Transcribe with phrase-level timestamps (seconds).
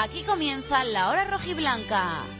[0.00, 2.37] Aquí comienza la hora rojiblanca.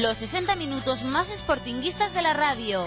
[0.00, 2.86] Los 60 minutos más sportinguistas de la radio.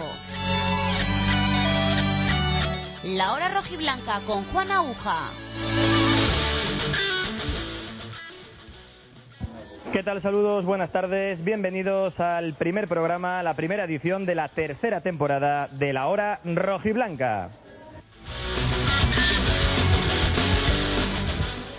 [3.04, 5.30] La hora rojiblanca con Juan Aguja.
[9.94, 10.20] ¿Qué tal?
[10.24, 15.94] Saludos, buenas tardes, bienvenidos al primer programa, la primera edición de la tercera temporada de
[15.94, 17.52] la hora rojiblanca.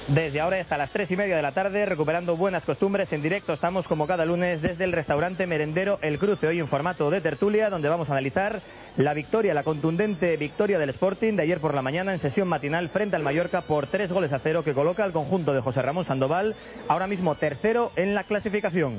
[0.09, 3.53] Desde ahora hasta las tres y media de la tarde, recuperando buenas costumbres en directo,
[3.53, 7.71] estamos como cada lunes desde el restaurante merendero El Cruce, hoy en formato de tertulia,
[7.71, 8.61] donde vamos a analizar
[8.99, 12.89] la victoria, la contundente victoria del Sporting de ayer por la mañana en sesión matinal
[12.91, 16.05] frente al Mallorca por tres goles a cero que coloca al conjunto de José Ramón
[16.05, 16.55] Sandoval,
[16.87, 18.99] ahora mismo tercero en la clasificación.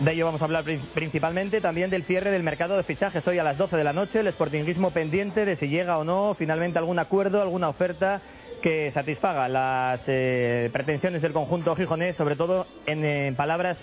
[0.00, 3.26] De ello vamos a hablar pri- principalmente también del cierre del mercado de fichajes.
[3.26, 6.34] Hoy a las 12 de la noche el Sportingismo pendiente de si llega o no
[6.38, 8.20] finalmente algún acuerdo, alguna oferta
[8.62, 13.76] que satisfaga las eh, pretensiones del conjunto gijonés, sobre todo en, palabras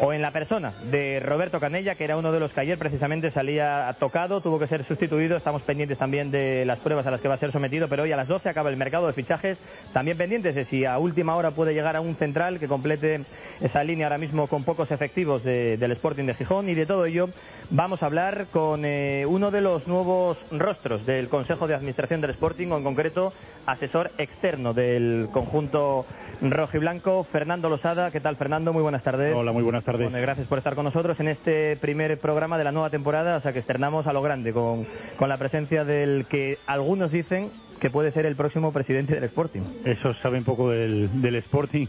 [0.00, 3.30] o en la persona de Roberto Canella, que era uno de los que ayer precisamente
[3.32, 5.36] salía tocado, tuvo que ser sustituido.
[5.36, 8.12] Estamos pendientes también de las pruebas a las que va a ser sometido, pero hoy
[8.12, 9.58] a las 12 acaba el mercado de fichajes.
[9.92, 13.20] También pendientes de si a última hora puede llegar a un central que complete
[13.60, 16.68] esa línea ahora mismo con pocos efectivos de- del Sporting de Gijón.
[16.70, 17.28] Y de todo ello
[17.68, 22.30] vamos a hablar con eh, uno de los nuevos rostros del Consejo de Administración del
[22.30, 23.32] Sporting, o en concreto
[23.66, 26.06] asesor externo del conjunto
[26.40, 28.10] rojiblanco, Fernando Losada.
[28.10, 28.72] ¿Qué tal, Fernando?
[28.72, 29.34] Muy buenas tardes.
[29.36, 29.89] Hola, muy buenas tardes.
[29.96, 33.40] Bueno, gracias por estar con nosotros en este primer programa de la nueva temporada, o
[33.40, 34.86] sea que externamos a lo grande con,
[35.16, 39.62] con la presencia del que algunos dicen que puede ser el próximo presidente del Sporting.
[39.84, 41.86] Eso sabe un poco del, del Sporting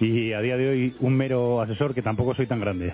[0.00, 2.92] y a día de hoy un mero asesor que tampoco soy tan grande.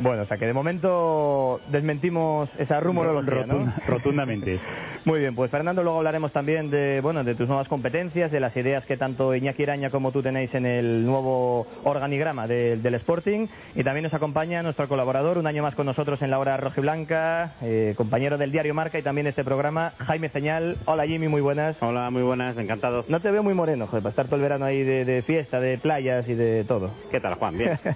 [0.00, 3.54] Bueno, o sea que de momento desmentimos esa rumorología, ¿no?
[3.66, 4.60] Rotun- Rotundamente.
[5.06, 8.56] Muy bien, pues Fernando, luego hablaremos también de, bueno, de tus nuevas competencias, de las
[8.56, 13.46] ideas que tanto Iñaki Iraña como tú tenéis en el nuevo organigrama de- del Sporting.
[13.76, 17.52] Y también nos acompaña nuestro colaborador, un año más con nosotros en la hora rojiblanca,
[17.62, 20.76] eh, compañero del diario Marca y también de este programa, Jaime Señal.
[20.86, 21.76] Hola Jimmy, muy buenas.
[21.80, 23.04] Hola, muy buenas, encantado.
[23.08, 25.60] No te veo muy moreno, joder, para estar todo el verano ahí de, de fiesta,
[25.60, 26.90] de playas y de todo.
[27.10, 27.56] ¿Qué tal, Juan?
[27.56, 27.78] Bien.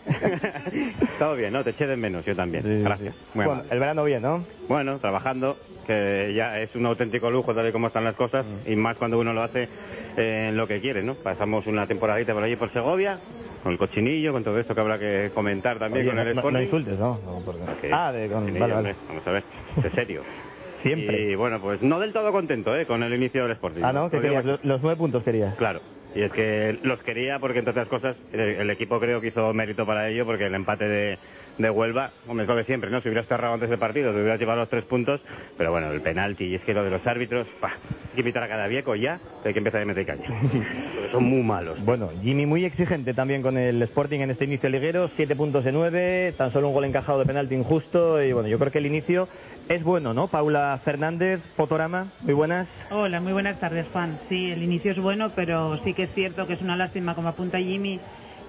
[1.18, 1.62] Todo bien, ¿no?
[1.64, 2.62] Te eché de menos, yo también.
[2.62, 3.14] Sí, Gracias.
[3.14, 3.20] sí.
[3.34, 4.44] Bueno, el verano bien, ¿no?
[4.68, 5.56] Bueno, trabajando,
[5.86, 8.72] que ya es un auténtico lujo tal y como están las cosas, Mm.
[8.72, 9.68] y más cuando uno lo hace
[10.16, 11.14] eh, en lo que quiere, ¿no?
[11.16, 13.18] Pasamos una temporadita por allí por Segovia,
[13.62, 16.40] con el cochinillo, con todo esto que habrá que comentar también Oye, con el no-
[16.40, 16.56] Sporting.
[16.58, 17.20] no insultes, ¿no?
[17.24, 17.90] No, porque- ¿Qué?
[17.92, 18.94] Ah, de, con, vale, vale.
[19.08, 19.44] Vamos a ver,
[19.82, 20.22] de serio.
[20.82, 21.30] Siempre.
[21.30, 22.86] Y bueno, pues no del todo contento, ¿eh?
[22.86, 23.82] Con el inicio del Sporting.
[23.84, 24.08] Ah, ¿no?
[24.08, 24.44] ¿Qué Lo digo querías?
[24.60, 25.54] Los, los nueve puntos querías.
[25.56, 25.80] Claro,
[26.14, 29.52] y es que los quería porque, entre otras cosas, el, el equipo creo que hizo
[29.52, 31.18] mérito para ello porque el empate de,
[31.58, 33.00] de Huelva, hombre, es lo de siempre, ¿no?
[33.00, 35.20] Si hubieras cerrado antes del partido, te hubieras llevado los tres puntos,
[35.56, 37.68] pero bueno, el penalti y es que lo de los árbitros, ¡pah!
[37.68, 40.26] hay que invitar a cada viejo ya, hay que empezar a meter caña.
[40.40, 41.82] Porque son muy malos.
[41.84, 45.72] Bueno, Jimmy muy exigente también con el Sporting en este inicio liguero, siete puntos de
[45.72, 48.86] nueve, tan solo un gol encajado de penalti injusto y bueno, yo creo que el
[48.86, 49.28] inicio
[49.68, 50.28] es bueno, ¿no?
[50.28, 52.66] Paula Fernández, Fotorama, muy buenas.
[52.90, 54.18] Hola, muy buenas tardes, Juan.
[54.28, 57.28] Sí, el inicio es bueno, pero sí que es cierto que es una lástima, como
[57.28, 58.00] apunta Jimmy,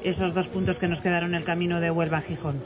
[0.03, 2.61] esos dos puntos que nos quedaron en el camino de Huelva a Gijón.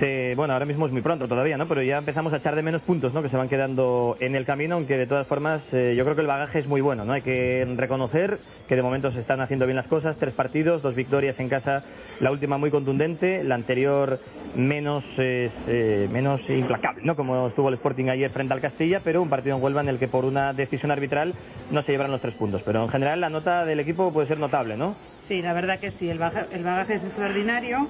[0.00, 1.66] Se- bueno, ahora mismo es muy pronto todavía, ¿no?
[1.66, 3.22] Pero ya empezamos a echar de menos puntos, ¿no?
[3.22, 6.20] Que se van quedando en el camino, aunque de todas formas eh, yo creo que
[6.20, 7.14] el bagaje es muy bueno, ¿no?
[7.14, 10.94] Hay que reconocer que de momento se están haciendo bien las cosas, tres partidos, dos
[10.94, 11.82] victorias en casa,
[12.20, 14.20] la última muy contundente, la anterior
[14.54, 17.16] menos eh, menos implacable, ¿no?
[17.16, 19.98] Como estuvo el Sporting ayer frente al Castilla, pero un partido en Huelva en el
[19.98, 21.34] que por una decisión arbitral
[21.72, 22.62] no se llevaron los tres puntos.
[22.64, 24.94] Pero en general la nota del equipo puede ser notable, ¿no?
[25.26, 26.20] Sí, la verdad que sí, el
[26.52, 27.88] el bagaje es extraordinario.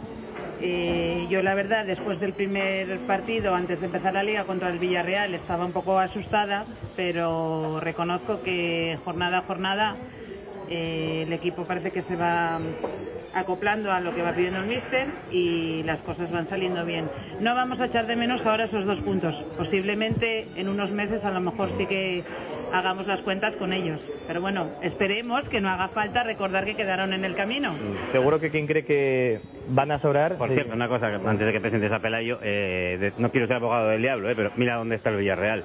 [0.60, 4.78] Eh, yo, la verdad, después del primer partido, antes de empezar la liga contra el
[4.78, 6.64] Villarreal, estaba un poco asustada,
[6.96, 9.96] pero reconozco que jornada a jornada
[10.70, 12.60] Eh, el equipo parece que se va
[13.32, 17.08] acoplando a lo que va pidiendo el míster y las cosas van saliendo bien.
[17.40, 19.34] No vamos a echar de menos ahora esos dos puntos.
[19.56, 22.22] Posiblemente en unos meses a lo mejor sí que
[22.72, 24.00] hagamos las cuentas con ellos.
[24.26, 27.74] Pero bueno, esperemos que no haga falta recordar que quedaron en el camino.
[28.12, 30.36] Seguro que quien cree que van a sobrar...
[30.36, 30.54] Por sí.
[30.54, 33.88] cierto, una cosa, antes de que presentes a Pelayo, eh, de- no quiero ser abogado
[33.88, 35.64] del diablo, eh, pero mira dónde está el Villarreal.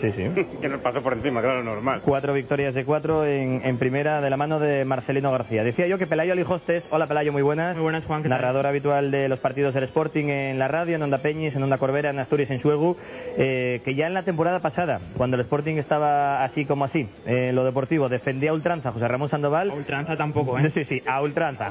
[0.00, 0.30] Sí, sí.
[0.60, 2.02] que nos pasó por encima, claro, normal.
[2.04, 5.64] Cuatro victorias de cuatro en, en primera de la mano de Marcelino García.
[5.64, 7.74] Decía yo que Pelayo Alijostes, hola Pelayo, muy buenas.
[7.74, 8.38] Muy buenas, Juan, ¿qué tal?
[8.38, 11.78] Narrador habitual de los partidos del Sporting en la radio, en Onda Peñis, en Onda
[11.78, 12.96] Corbera, en Asturias, en Suegu,
[13.40, 17.54] eh, que ya en la temporada pasada, cuando el Sporting estaba así como así, en
[17.54, 19.70] lo deportivo, defendía a ultranza a José Ramón Sandoval.
[19.70, 20.70] A ultranza tampoco, ¿eh?
[20.74, 21.70] Sí, sí, a ultranza.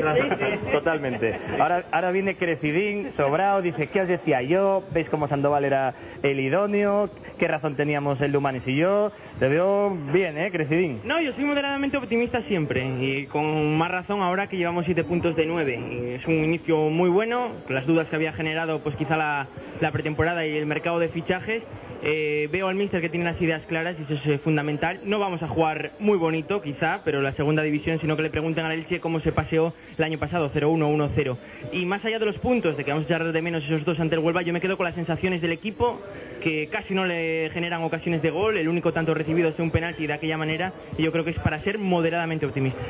[0.72, 1.34] Totalmente.
[1.58, 4.84] Ahora, ahora viene crecidín, sobrado, dice, ¿qué os decía yo?
[4.92, 7.08] ¿Veis cómo Sandoval era el idóneo?
[7.38, 9.10] ¿Qué razón teníamos el Lumanis y yo?
[9.38, 10.50] Te veo bien, ¿eh?
[10.50, 11.00] Crecidín.
[11.04, 15.34] No, yo soy moderadamente optimista siempre y con más razón ahora que llevamos siete puntos
[15.34, 15.80] de nueve.
[15.80, 19.46] Y Es un inicio muy bueno, las dudas que había generado pues quizá la,
[19.80, 21.62] la pretemporada y el mercado de fichajes.
[22.02, 25.00] Eh, veo al míster que tiene las ideas claras y eso es eh, fundamental.
[25.04, 28.64] No vamos a jugar muy bonito quizá, pero la segunda división, sino que le preguntan
[28.64, 31.36] a Elche cómo se paseó el año pasado, 0-1, 1-0.
[31.72, 34.00] Y más allá de los puntos, de que vamos a echar de menos esos dos
[34.00, 36.00] ante el Huelva, yo me quedo con las sensaciones del equipo,
[36.42, 40.06] que casi no le generan ocasiones de gol, el único tanto recibido es un penalti
[40.06, 42.80] de aquella manera, y yo creo que es para ser moderadamente optimista.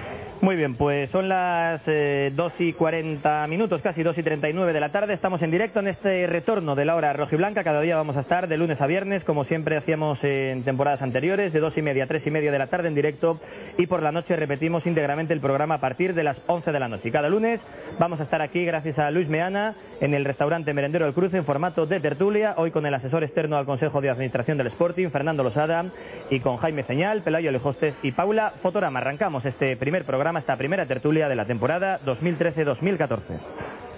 [0.41, 4.81] Muy bien, pues son las eh, 2 y 40 minutos, casi 2 y 39 de
[4.81, 5.13] la tarde.
[5.13, 7.63] Estamos en directo en este retorno de la hora rojiblanca.
[7.63, 11.53] Cada día vamos a estar de lunes a viernes, como siempre hacíamos en temporadas anteriores,
[11.53, 13.41] de 2 y media a 3 y media de la tarde en directo.
[13.79, 16.89] Y por la noche repetimos íntegramente el programa a partir de las 11 de la
[16.89, 17.09] noche.
[17.09, 17.61] Y cada lunes
[17.99, 21.45] vamos a estar aquí, gracias a Luis Meana, en el restaurante Merendero del Cruce, en
[21.45, 22.55] formato de tertulia.
[22.57, 25.87] Hoy con el asesor externo al Consejo de Administración del Sporting, Fernando Losada,
[26.31, 29.01] y con Jaime Señal, Pelayo Lejostes y Paula Fotorama.
[29.01, 33.90] Arrancamos este primer programa, esta primera tertulia de la temporada 2013-2014.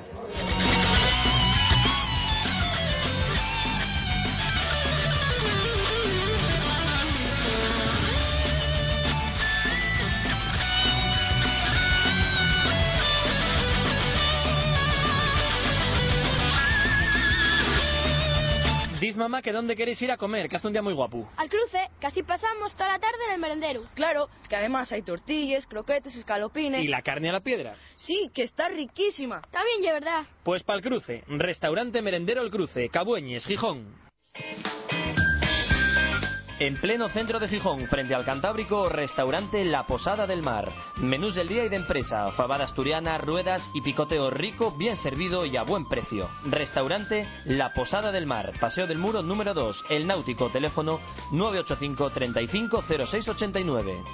[19.22, 21.28] Mamá que dónde queréis ir a comer, que hace un día muy guapo.
[21.36, 23.84] Al cruce, casi pasamos toda la tarde en el merendero.
[23.94, 26.84] Claro, es que además hay tortillas, croquetes, escalopines.
[26.84, 27.74] ¿Y la carne a la piedra?
[27.98, 29.42] Sí, que está riquísima.
[29.52, 30.24] Bien, de verdad.
[30.42, 33.94] Pues pa'l cruce, restaurante merendero El Cruce, Cabueñes, Gijón.
[36.64, 40.70] En pleno centro de Gijón, frente al Cantábrico, restaurante La Posada del Mar.
[40.98, 45.56] Menús del día y de empresa, fabada asturiana, ruedas y picoteo rico, bien servido y
[45.56, 46.30] a buen precio.
[46.44, 51.00] Restaurante La Posada del Mar, Paseo del Muro número 2, El Náutico, teléfono
[51.32, 54.04] 985 35 0689.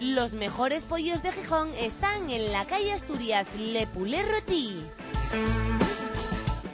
[0.00, 4.82] Los mejores pollos de Gijón están en la calle Asturias Le Poulet Roti.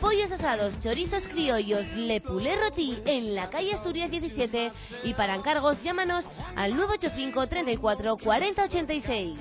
[0.01, 4.73] Pollos asados, chorizos criollos, Le Poulet Roti en la calle Asturias 17
[5.05, 6.25] y para encargos llámanos
[6.57, 9.41] al 985 34 40 86.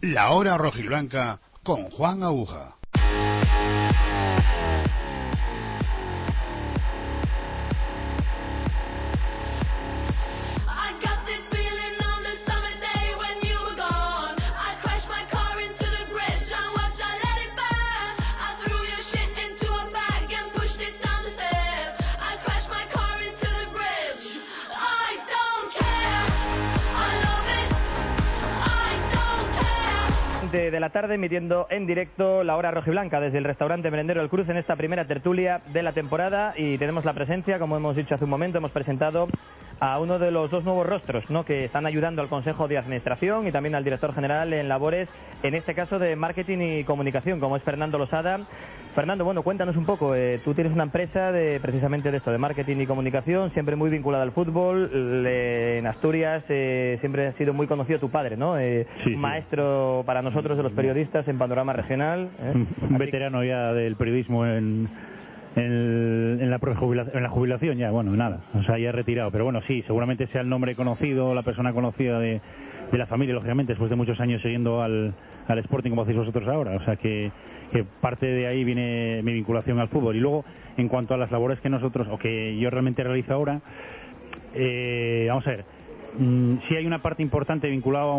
[0.00, 2.76] La hora rojiblanca con Juan Aguja.
[30.56, 34.48] de la tarde, emitiendo en directo la hora rojiblanca desde el restaurante Merendero del Cruz
[34.48, 38.24] en esta primera tertulia de la temporada y tenemos la presencia, como hemos dicho hace
[38.24, 39.28] un momento, hemos presentado
[39.80, 41.44] a uno de los dos nuevos rostros ¿no?
[41.44, 45.10] que están ayudando al Consejo de Administración y también al director general en labores,
[45.42, 48.40] en este caso de marketing y comunicación, como es Fernando Losada,
[48.96, 50.14] Fernando, bueno, cuéntanos un poco.
[50.16, 53.90] eh, tú tienes una empresa de precisamente de esto, de marketing y comunicación, siempre muy
[53.90, 55.22] vinculada al fútbol.
[55.22, 58.58] Le- en Asturias eh, siempre ha sido muy conocido tu padre, ¿no?
[58.58, 59.16] Eh, Sí, sí.
[59.16, 62.30] maestro para nosotros de los periodistas en Panorama Regional.
[62.40, 62.54] ¿eh?
[62.90, 64.88] Un veterano ya del periodismo en,
[65.56, 66.60] en, en la
[67.14, 69.30] en la jubilación ya, bueno, nada, o sea, ya retirado.
[69.30, 72.40] Pero bueno, sí, seguramente sea el nombre conocido, la persona conocida de,
[72.92, 75.14] de la familia, lógicamente, después de muchos años siguiendo al,
[75.48, 76.76] al Sporting como hacéis vosotros ahora.
[76.76, 77.32] O sea, que,
[77.72, 80.16] que parte de ahí viene mi vinculación al fútbol.
[80.16, 80.44] Y luego,
[80.76, 83.60] en cuanto a las labores que nosotros, o que yo realmente realizo ahora,
[84.54, 85.64] eh, vamos a ver,
[86.18, 88.12] mm, sí hay una parte importante vinculada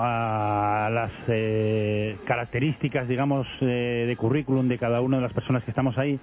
[0.00, 5.64] a, a las eh, características, digamos, eh, de currículum de cada una de las personas
[5.64, 6.20] que estamos ahí,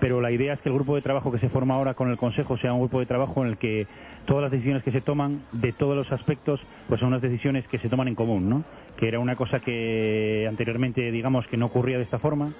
[0.00, 2.16] pero la idea es que el grupo de trabajo que se forma ahora con el
[2.16, 3.86] Consejo sea un grupo de trabajo en el que
[4.26, 7.78] todas las decisiones que se toman, de todos los aspectos, pues son unas decisiones que
[7.78, 8.64] se toman en común, ¿no?
[8.96, 12.52] Que era una cosa que anteriormente, digamos, que no ocurría de esta forma.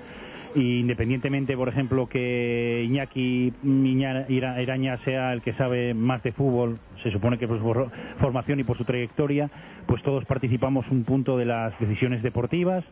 [0.55, 6.33] Y independientemente, por ejemplo, que Iñaki Iña- Ira- Iraña sea el que sabe más de
[6.33, 9.51] fútbol, se supone que por su for- formación y por su trayectoria,
[9.87, 12.83] pues todos participamos un punto de las decisiones deportivas,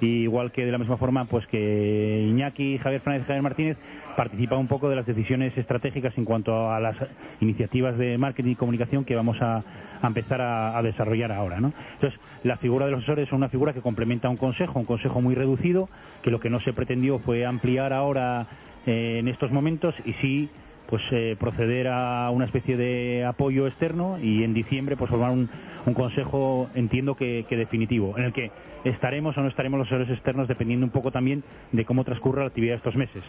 [0.00, 3.76] y igual que de la misma forma, pues que Iñaki, Javier Fernández y Javier Martínez
[4.16, 6.96] participan un poco de las decisiones estratégicas en cuanto a las
[7.40, 9.62] iniciativas de marketing y comunicación que vamos a,
[10.02, 11.72] empezar a, desarrollar ahora, ¿no?
[11.94, 15.20] Entonces, la figura de los asesores es una figura que complementa un consejo, un consejo
[15.20, 15.88] muy reducido,
[16.22, 18.46] que lo que no se pretendió fue ampliar ahora
[18.86, 20.50] eh, en estos momentos y sí
[20.88, 25.48] pues eh, proceder a una especie de apoyo externo y en diciembre pues formar un,
[25.86, 28.50] un consejo entiendo que, que definitivo en el que
[28.84, 32.48] estaremos o no estaremos los asesores externos dependiendo un poco también de cómo transcurra la
[32.48, 33.22] actividad estos meses.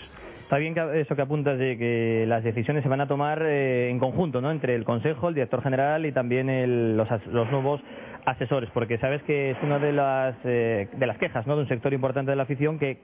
[0.43, 3.89] Está bien que- eso que apuntas de que las decisiones se van a tomar eh,
[3.89, 4.51] en conjunto, ¿no?
[4.51, 7.81] Entre el Consejo, el director general y también el- los, los nuevos
[8.25, 11.55] asesores, porque sabes que es una de las, eh, de las quejas, ¿no?
[11.55, 12.97] De un sector importante de la afición que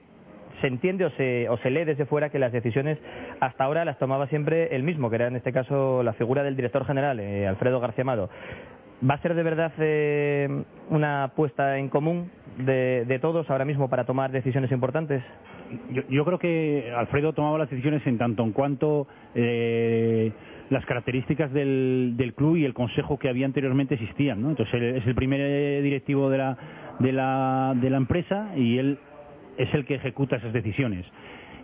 [0.62, 2.98] se entiende o se, o se lee desde fuera que las decisiones
[3.40, 6.56] hasta ahora las tomaba siempre el mismo, que era en este caso la figura del
[6.56, 8.30] director general, eh, Alfredo García Amado.
[9.08, 10.48] ¿Va a ser de verdad eh,
[10.88, 15.22] una apuesta en común de, de todos ahora mismo para tomar decisiones importantes?
[15.90, 20.30] Yo, yo creo que Alfredo tomaba las decisiones en tanto en cuanto eh,
[20.70, 24.40] las características del, del club y el consejo que había anteriormente existían.
[24.40, 24.50] ¿no?
[24.50, 26.56] Entonces él es el primer eh, directivo de la,
[27.00, 28.98] de, la, de la empresa y él
[29.56, 31.06] es el que ejecuta esas decisiones.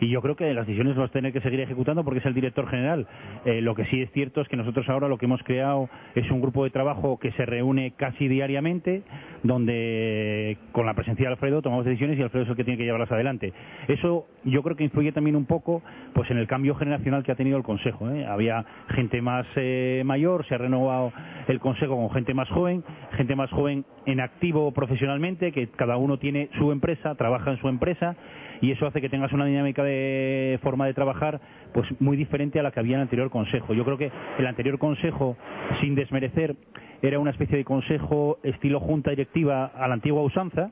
[0.00, 2.68] Y yo creo que las decisiones las tener que seguir ejecutando porque es el director
[2.68, 3.06] general.
[3.44, 6.30] Eh, lo que sí es cierto es que nosotros ahora lo que hemos creado es
[6.30, 9.02] un grupo de trabajo que se reúne casi diariamente,
[9.42, 12.84] donde con la presencia de Alfredo tomamos decisiones y Alfredo es el que tiene que
[12.84, 13.52] llevarlas adelante.
[13.88, 15.82] Eso yo creo que influye también un poco
[16.14, 18.10] pues en el cambio generacional que ha tenido el Consejo.
[18.10, 18.24] ¿eh?
[18.26, 21.12] Había gente más eh, mayor, se ha renovado
[21.48, 22.84] el Consejo con gente más joven,
[23.16, 27.68] gente más joven en activo profesionalmente, que cada uno tiene su empresa, trabaja en su
[27.68, 28.16] empresa
[28.60, 31.40] y eso hace que tengas una dinámica de forma de trabajar
[31.72, 33.74] pues muy diferente a la que había en el anterior consejo.
[33.74, 35.36] Yo creo que el anterior consejo,
[35.80, 36.56] sin desmerecer,
[37.02, 40.70] era una especie de consejo estilo junta directiva a la antigua usanza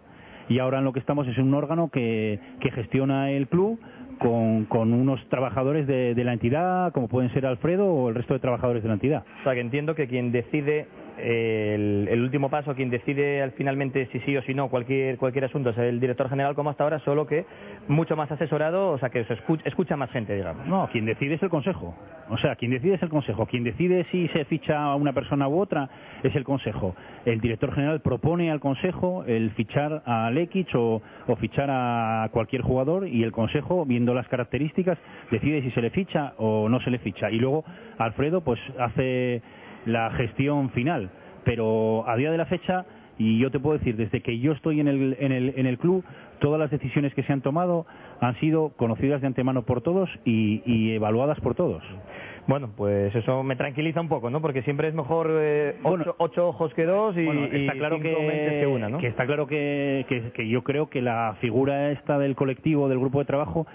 [0.48, 3.78] y ahora en lo que estamos es un órgano que, que gestiona el club
[4.18, 8.34] con, con unos trabajadores de, de la entidad, como pueden ser Alfredo o el resto
[8.34, 9.24] de trabajadores de la entidad.
[9.40, 10.86] O sea, que entiendo que quien decide
[11.18, 15.70] el, último paso, quien decide al finalmente si sí o si no cualquier cualquier asunto
[15.70, 17.46] es el director general como hasta ahora, solo que
[17.88, 20.66] mucho más asesorado, o sea, que se escucha, escucha más gente, digamos.
[20.66, 21.94] No, quien decide es el Consejo.
[22.28, 23.46] O sea, quien decide es el Consejo.
[23.46, 25.88] Quien decide si se ficha a una persona u otra
[26.22, 26.94] es el Consejo.
[27.24, 32.62] El director general propone al Consejo el fichar a Lekic o, o fichar a cualquier
[32.62, 34.98] jugador y el Consejo, viendo las características,
[35.30, 37.30] decide si se le ficha o no se le ficha.
[37.30, 37.64] Y luego
[37.98, 39.42] Alfredo pues hace
[39.86, 41.10] la gestión final.
[41.44, 42.84] Pero a día de la fecha,
[43.18, 45.78] y yo te puedo decir, desde que yo estoy en el, en el, en el
[45.78, 46.04] club,
[46.40, 47.86] todas las decisiones que se han tomado
[48.20, 51.82] han sido conocidas de antemano por todos y, y evaluadas por todos.
[52.48, 54.40] Bueno, pues eso me tranquiliza un poco, ¿no?
[54.40, 57.96] Porque siempre es mejor eh, ocho, ocho ojos que dos y, Bueno, está y claro
[57.96, 58.98] cinco que, mentes que una, ¿no?
[58.98, 63.00] que está claro que, que- que yo creo que la figura esta del colectivo, del
[63.00, 63.66] grupo de trabajo,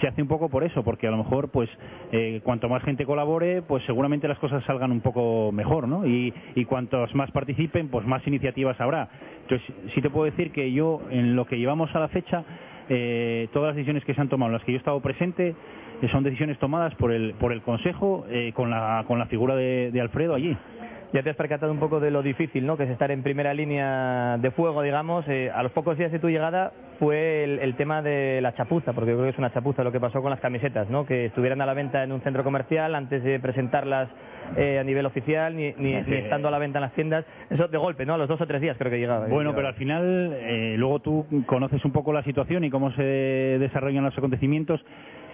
[0.00, 1.70] se hace un poco por eso, porque a lo mejor, pues,
[2.10, 6.04] eh, cuanto más gente colabore, pues seguramente las cosas salgan un poco mejor, ¿no?
[6.04, 9.08] Y, y cuantos más participen, pues más iniciativas habrá.
[9.42, 12.42] Entonces, sí te puedo decir que yo, en lo que llevamos a la fecha,
[12.88, 15.54] eh, todas las decisiones que se han tomado, en las que yo he estado presente,
[16.02, 19.54] eh, son decisiones tomadas por el, por el Consejo eh, con, la, con la figura
[19.56, 20.56] de, de Alfredo allí.
[21.12, 22.76] Ya te has percatado un poco de lo difícil, ¿no?
[22.76, 25.24] Que es estar en primera línea de fuego, digamos.
[25.28, 28.92] Eh, a los pocos días de tu llegada fue el, el tema de la chapuza,
[28.92, 31.06] porque yo creo que es una chapuza lo que pasó con las camisetas, ¿no?
[31.06, 34.08] Que estuvieran a la venta en un centro comercial antes de presentarlas
[34.56, 36.10] eh, a nivel oficial, ni, ni, Sí.
[36.10, 37.24] ni estando a la venta en las tiendas.
[37.50, 38.14] Eso de golpe, ¿no?
[38.14, 39.20] A los dos o tres días creo que llegaba.
[39.28, 39.56] Bueno, llegaba.
[39.56, 44.04] pero al final, eh, luego tú conoces un poco la situación y cómo se desarrollan
[44.04, 44.84] los acontecimientos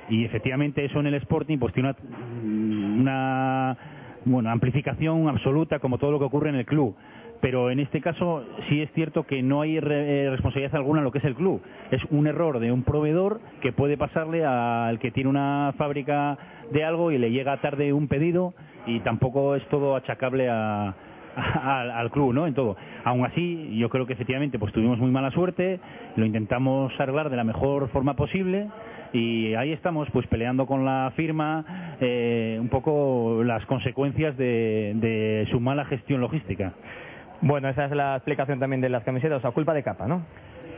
[0.09, 1.95] y efectivamente eso en el Sporting pues tiene
[2.43, 3.77] una,
[4.25, 6.95] bueno, amplificación absoluta como todo lo que ocurre en el club.
[7.41, 11.05] Pero en este caso sí es cierto que no hay re- eh, responsabilidad alguna en
[11.05, 11.61] lo que es el club.
[11.91, 16.39] Es un error de un proveedor que puede pasarle al que tiene una fábrica
[16.71, 18.55] de algo y le llega tarde un pedido
[18.87, 20.95] y tampoco es todo achacable a,
[21.65, 22.47] al, al club, ¿no?
[22.47, 22.77] En todo.
[23.05, 25.81] Aún así, yo creo que efectivamente pues tuvimos muy mala suerte,
[26.15, 28.69] lo intentamos arreglar de la mejor forma posible
[29.13, 35.49] y ahí estamos pues peleando con la firma eh, un poco las consecuencias de, de
[35.51, 36.73] su mala gestión logística.
[37.41, 40.23] Bueno, esa es la explicación también de las camisetas, o sea, culpa de capa, ¿no?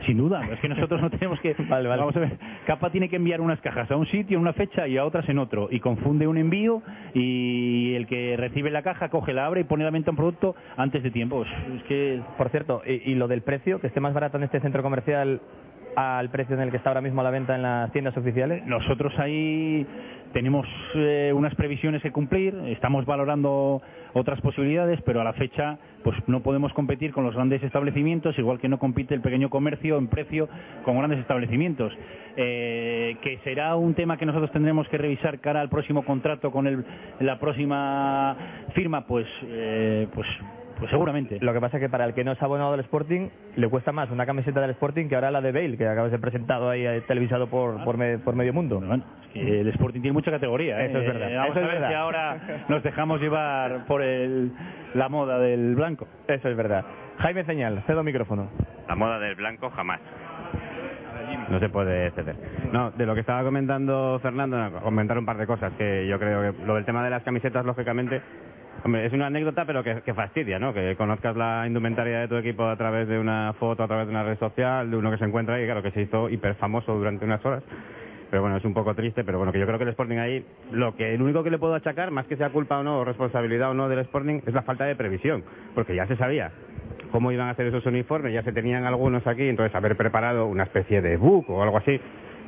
[0.05, 1.53] Sin duda, es que nosotros no tenemos que...
[1.69, 1.99] Vale, vale.
[1.99, 2.37] Vamos a ver,
[2.67, 5.27] Capa tiene que enviar unas cajas a un sitio en una fecha y a otras
[5.29, 6.81] en otro, y confunde un envío
[7.13, 10.55] y el que recibe la caja coge, la abre y pone la venta un producto
[10.77, 11.43] antes de tiempo.
[11.43, 12.21] Es, es que...
[12.37, 15.41] Por cierto, y, y lo del precio, que esté más barato en este centro comercial
[15.95, 18.65] al precio en el que está ahora mismo a la venta en las tiendas oficiales.
[18.65, 19.85] Nosotros ahí
[20.33, 23.81] tenemos eh, unas previsiones que cumplir, estamos valorando
[24.13, 28.59] otras posibilidades, pero a la fecha pues no podemos competir con los grandes establecimientos, igual
[28.59, 30.49] que no compite el pequeño comercio en precio
[30.83, 31.93] con grandes establecimientos.
[32.37, 36.67] Eh, que será un tema que nosotros tendremos que revisar cara al próximo contrato con
[36.67, 36.83] el,
[37.21, 38.35] la próxima
[38.73, 40.27] firma, pues, eh, pues
[40.79, 41.37] pues seguramente.
[41.41, 43.91] Lo que pasa es que para el que no es abonado del Sporting, le cuesta
[43.91, 46.69] más una camiseta del Sporting que ahora la de Bale, que acaba de ser presentado
[46.69, 48.81] ahí, eh, televisado por, por, me- por medio mundo.
[49.33, 50.81] que el Sporting tiene mucha categoría.
[50.81, 50.87] ¿eh?
[50.89, 51.31] Eso es verdad.
[51.31, 51.89] Eh, vamos Eso a es ver verdad.
[51.89, 54.51] si ahora nos dejamos llevar por el,
[54.93, 56.07] la moda del blanco.
[56.27, 56.83] Eso es verdad.
[57.19, 58.49] Jaime Señal, cedo micrófono.
[58.87, 59.99] La moda del blanco jamás.
[61.49, 62.35] No se puede ceder.
[62.71, 66.17] No, de lo que estaba comentando Fernando, no, comentar un par de cosas que yo
[66.19, 68.21] creo que lo del tema de las camisetas, lógicamente,
[68.85, 70.73] hombre, es una anécdota, pero que, fastidia, ¿no?
[70.73, 74.11] Que conozcas la indumentaria de tu equipo a través de una foto, a través de
[74.11, 76.93] una red social, de uno que se encuentra ahí, claro, que se hizo hiper famoso
[76.93, 77.63] durante unas horas.
[78.29, 80.45] Pero bueno, es un poco triste, pero bueno, que yo creo que el Sporting ahí,
[80.71, 83.05] lo que el único que le puedo achacar, más que sea culpa o no, o
[83.05, 86.51] responsabilidad o no del Sporting, es la falta de previsión, porque ya se sabía
[87.11, 90.63] cómo iban a hacer esos uniformes, ya se tenían algunos aquí, entonces haber preparado una
[90.63, 91.99] especie de book o algo así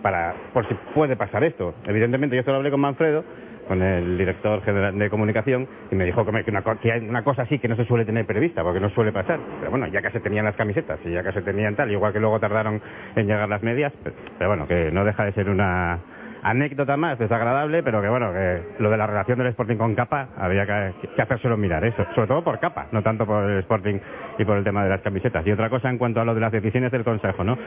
[0.01, 1.73] para por si puede pasar esto.
[1.85, 3.23] Evidentemente, yo esto lo hablé con Manfredo,
[3.67, 7.07] con el director general de comunicación, y me dijo que, me- que una, que hay
[7.07, 9.39] una cosa así que no se suele tener prevista, porque no suele pasar.
[9.59, 12.13] Pero bueno, ya que se tenían las camisetas y ya que se tenían tal, igual
[12.13, 12.81] que luego tardaron
[13.15, 13.93] en llegar las medias,
[14.37, 15.99] pero, bueno, que no deja de ser una
[16.43, 20.29] anécdota más desagradable, pero que bueno, que lo de la relación del Sporting con Capa
[20.37, 23.97] había que, que hacérselo mirar, eso, sobre todo por Capa, no tanto por el Sporting
[24.37, 25.45] y por el tema de las camisetas.
[25.45, 27.57] Y otra cosa en cuanto a lo de las decisiones del Consejo, ¿no?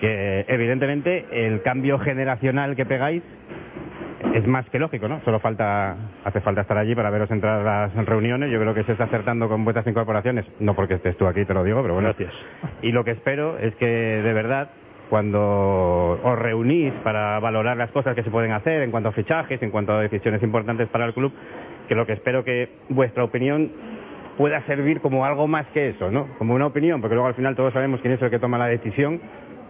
[0.00, 3.22] Que evidentemente el cambio generacional que pegáis
[4.34, 5.20] es más que lógico, ¿no?
[5.24, 8.50] Solo falta, hace falta estar allí para veros entrar a las reuniones.
[8.50, 11.54] Yo creo que se está acertando con vuestras incorporaciones, no porque estés tú aquí, te
[11.54, 12.08] lo digo, pero bueno.
[12.08, 12.32] Gracias.
[12.82, 14.70] Y lo que espero es que de verdad,
[15.10, 19.62] cuando os reunís para valorar las cosas que se pueden hacer en cuanto a fichajes,
[19.62, 21.32] en cuanto a decisiones importantes para el club,
[21.88, 23.70] que lo que espero que vuestra opinión
[24.36, 26.28] pueda servir como algo más que eso, ¿no?
[26.38, 28.66] Como una opinión, porque luego al final todos sabemos quién es el que toma la
[28.66, 29.20] decisión,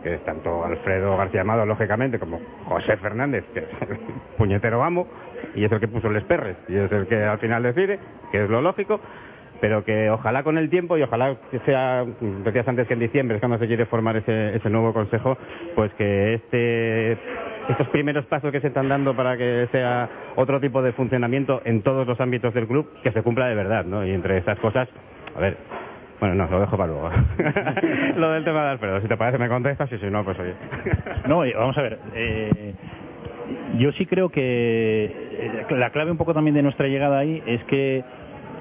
[0.03, 3.99] que es tanto Alfredo García Amado, lógicamente, como José Fernández, que es el
[4.39, 5.07] puñetero amo,
[5.55, 7.99] y es el que puso el Perres, y es el que al final decide,
[8.31, 9.01] que es lo lógico,
[9.63, 12.05] pero que ojalá con el tiempo y ojalá que sea,
[12.45, 15.39] decías antes que en diciembre es cuando se quiere formar ese, ese nuevo consejo,
[15.77, 17.13] pues que este,
[17.69, 21.83] estos primeros pasos que se están dando para que sea otro tipo de funcionamiento en
[21.83, 24.05] todos los ámbitos del club, que se cumpla de verdad, ¿no?
[24.05, 24.89] Y entre esas cosas,
[25.37, 25.57] a ver,
[26.23, 27.11] bueno, no, lo dejo para luego.
[28.17, 30.55] lo del tema de Alfredo, si te parece me contestas y si no, pues oye.
[31.27, 31.99] No, vamos a ver.
[32.15, 32.75] eh,
[33.79, 37.65] yo sí creo que eh, la clave un poco también de nuestra llegada ahí es
[37.65, 38.05] que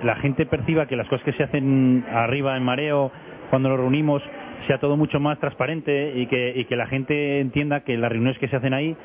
[0.01, 3.11] la gente perciba que las cosas que se hacen arriba en mareo,
[3.51, 4.23] cuando nos reunimos,
[4.65, 8.39] sea todo mucho más transparente y que, y que la gente entienda que las reuniones
[8.39, 8.97] que se hacen ahí,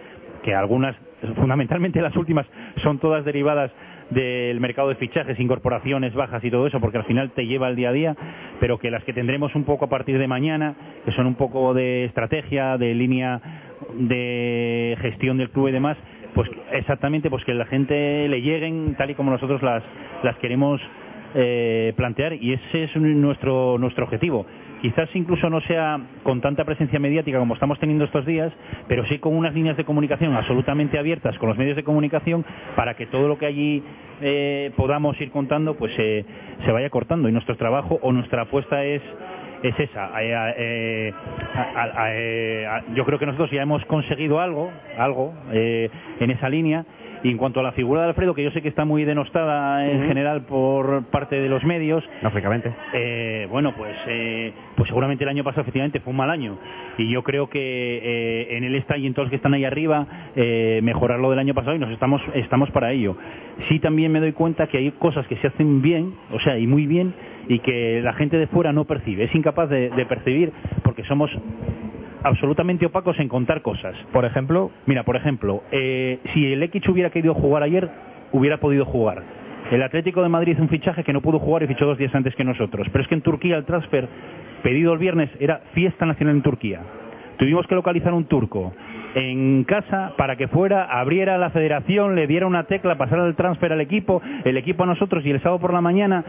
[0.42, 0.96] que algunas,
[1.34, 2.46] fundamentalmente las últimas,
[2.82, 3.70] son todas derivadas
[4.10, 7.76] del mercado de fichajes, incorporaciones bajas y todo eso, porque al final te lleva el
[7.76, 8.16] día a día,
[8.60, 11.74] pero que las que tendremos un poco a partir de mañana, que son un poco
[11.74, 13.40] de estrategia, de línea
[13.94, 15.96] de gestión del club y demás,
[16.34, 19.82] pues exactamente pues que la gente le lleguen tal y como nosotros las,
[20.22, 20.80] las queremos
[21.34, 24.46] eh, plantear y ese es nuestro, nuestro objetivo.
[24.82, 28.52] Quizás incluso no sea con tanta presencia mediática como estamos teniendo estos días,
[28.88, 32.94] pero sí con unas líneas de comunicación absolutamente abiertas con los medios de comunicación para
[32.94, 33.82] que todo lo que allí
[34.20, 36.24] eh, podamos ir contando pues eh,
[36.64, 37.28] se vaya cortando.
[37.28, 39.02] Y nuestro trabajo o nuestra apuesta es
[39.62, 40.10] es esa.
[40.20, 41.12] Eh,
[42.94, 46.84] yo creo que nosotros ya hemos conseguido algo, algo eh, en esa línea.
[47.22, 49.86] Y en cuanto a la figura de Alfredo, que yo sé que está muy denostada
[49.90, 52.70] en general por parte de los medios, Lógicamente.
[52.92, 56.56] eh, bueno, pues, eh, pues seguramente el año pasado efectivamente fue un mal año
[56.98, 59.64] y yo creo que eh, en él está y en todos los que están ahí
[59.64, 63.16] arriba eh, mejorar lo del año pasado y nos estamos estamos para ello.
[63.68, 66.66] Sí también me doy cuenta que hay cosas que se hacen bien, o sea, y
[66.66, 67.14] muy bien
[67.48, 70.52] y que la gente de fuera no percibe, es incapaz de, de percibir
[70.82, 71.30] porque somos
[72.26, 73.94] absolutamente opacos en contar cosas.
[74.12, 77.88] Por ejemplo, Mira, por ejemplo, eh, si el X hubiera querido jugar ayer,
[78.32, 79.22] hubiera podido jugar.
[79.70, 82.14] El Atlético de Madrid hizo un fichaje que no pudo jugar y fichó dos días
[82.14, 82.86] antes que nosotros.
[82.90, 84.08] Pero es que en Turquía el transfer
[84.62, 86.80] pedido el viernes era fiesta nacional en Turquía.
[87.36, 88.72] Tuvimos que localizar un turco
[89.14, 93.72] en casa para que fuera, abriera la federación, le diera una tecla, pasara el transfer
[93.72, 96.24] al equipo, el equipo a nosotros y el sábado por la mañana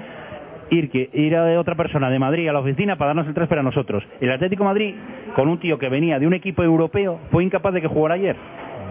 [0.69, 3.59] ir que ir a otra persona de Madrid a la oficina para darnos el transfer
[3.59, 4.03] a nosotros.
[4.19, 4.95] El Atlético de Madrid,
[5.35, 8.35] con un tío que venía de un equipo europeo, fue incapaz de que jugara ayer.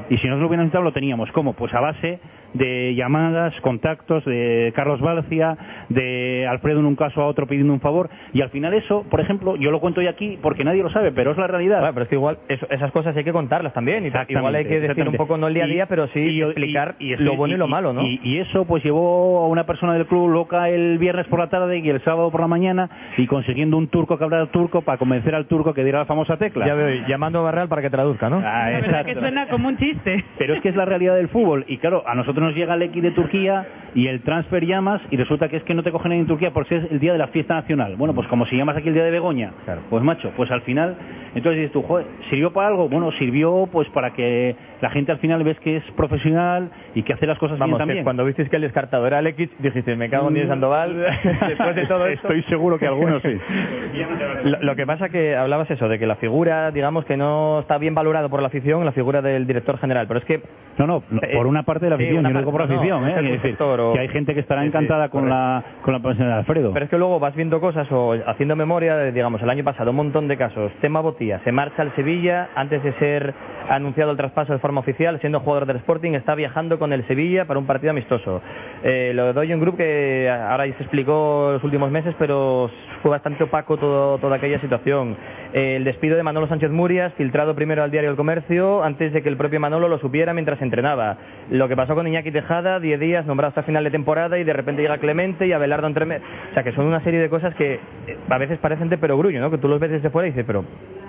[0.09, 1.31] Y si nosotros lo hubiéramos necesitado, lo teníamos.
[1.33, 1.53] ¿Cómo?
[1.55, 2.21] Pues a base
[2.57, 5.57] de llamadas, contactos de Carlos Balcia,
[5.89, 8.09] de Alfredo en un caso a otro pidiendo un favor.
[8.33, 11.13] Y al final eso, por ejemplo, yo lo cuento hoy aquí porque nadie lo sabe,
[11.13, 11.79] pero es la realidad.
[11.81, 14.05] Claro, pero es que igual eso- esas cosas hay que contarlas también.
[14.05, 16.21] Y igual hay que decir un poco no el día a Y- día, pero sí
[16.21, 18.03] y- explicar y- lo bueno y, lo malo, ¿no?
[18.03, 21.49] Y, y eso pues llevó a una persona del club loca el viernes por la
[21.49, 24.99] tarde y el sábado por la mañana y consiguiendo un turco que hablara turco para
[24.99, 26.67] convencer al turco que diera la famosa tecla.
[26.67, 28.43] Ya veo, y llamando a Barreal para que traduzca, ¿no?
[28.45, 29.21] Ah, verdad que exacto.
[29.21, 30.25] suena como un chiste.
[30.39, 31.65] Pero es que es la realidad del fútbol.
[31.69, 35.17] Y claro, a nosotros nos llega el X de Turquía y el transfer llamas y
[35.17, 37.29] resulta que es que no te cogen en Turquía porque es el día de la
[37.29, 37.97] fiesta nacional.
[37.97, 39.53] Bueno, pues como si llamas aquí el día de Begoña.
[39.91, 40.97] Pues macho, pues al final,
[41.35, 42.89] entonces dices tú, joder, ¿sirvió para algo?
[42.89, 47.15] Bueno, sirvió pues para que la gente al final ves que es profesional y que
[47.15, 48.05] hace las cosas Vamos, bien que también.
[48.05, 50.95] cuando visteis que el descartador era Alex, dijiste, me cago en Dios Sandoval.
[51.49, 52.29] Después de todo esto.
[52.29, 53.35] Estoy seguro que algunos sí.
[54.45, 57.79] Lo, lo que pasa que hablabas eso, de que la figura, digamos que no está
[57.79, 60.43] bien valorado por la afición, la figura del director general, pero es que...
[60.79, 62.75] No, no, no, por una parte de la sí, afición, yo no digo por no,
[62.75, 63.11] afición, es ¿eh?
[63.19, 65.37] Es decir, director o- que hay gente que estará Sí, sí, encantada con correcto.
[65.39, 66.73] la con la posición de Alfredo.
[66.73, 69.91] Pero es que luego vas viendo cosas o haciendo memoria, de, digamos, el año pasado,
[69.91, 70.73] un montón de casos.
[70.81, 73.35] Tema Botía, se marcha al Sevilla antes de ser
[73.69, 77.45] anunciado el traspaso de forma oficial, siendo jugador del Sporting, está viajando con el Sevilla
[77.47, 78.41] para un partido amistoso.
[78.85, 82.71] Eh, lo de Doyon Group, que ahora ya se explicó los últimos meses, pero
[83.03, 85.17] fue bastante opaco todo, toda aquella situación.
[85.53, 89.23] Eh, el despido de Manolo Sánchez Murias, filtrado primero al diario El Comercio, antes de
[89.23, 91.17] que el propio Manolo lo supiera mientras entrenaba.
[91.51, 94.53] Lo que pasó con Iñaki Tejada, 10 días nombrado hasta final de temporada y de
[94.53, 97.75] repente llega Clemente y Abelardo entre O sea, que son una serie de cosas que
[97.75, 99.51] eh, a veces parecen de perogrullo, ¿no?
[99.51, 100.65] Que tú los ves desde fuera y dices, pero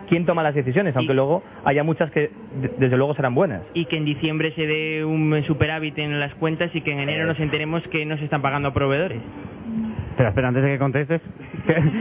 [0.10, 0.96] ¿quién toma las decisiones?
[0.96, 2.30] Aunque luego haya muchas que
[2.62, 3.62] de- desde luego serán buenas.
[3.74, 7.26] y que en diciembre se dé un superávit en las cuentas y que en enero
[7.28, 9.20] nos enteremos que no se están pagando proveedores.
[10.18, 11.22] Espera, espera, antes de que contestes.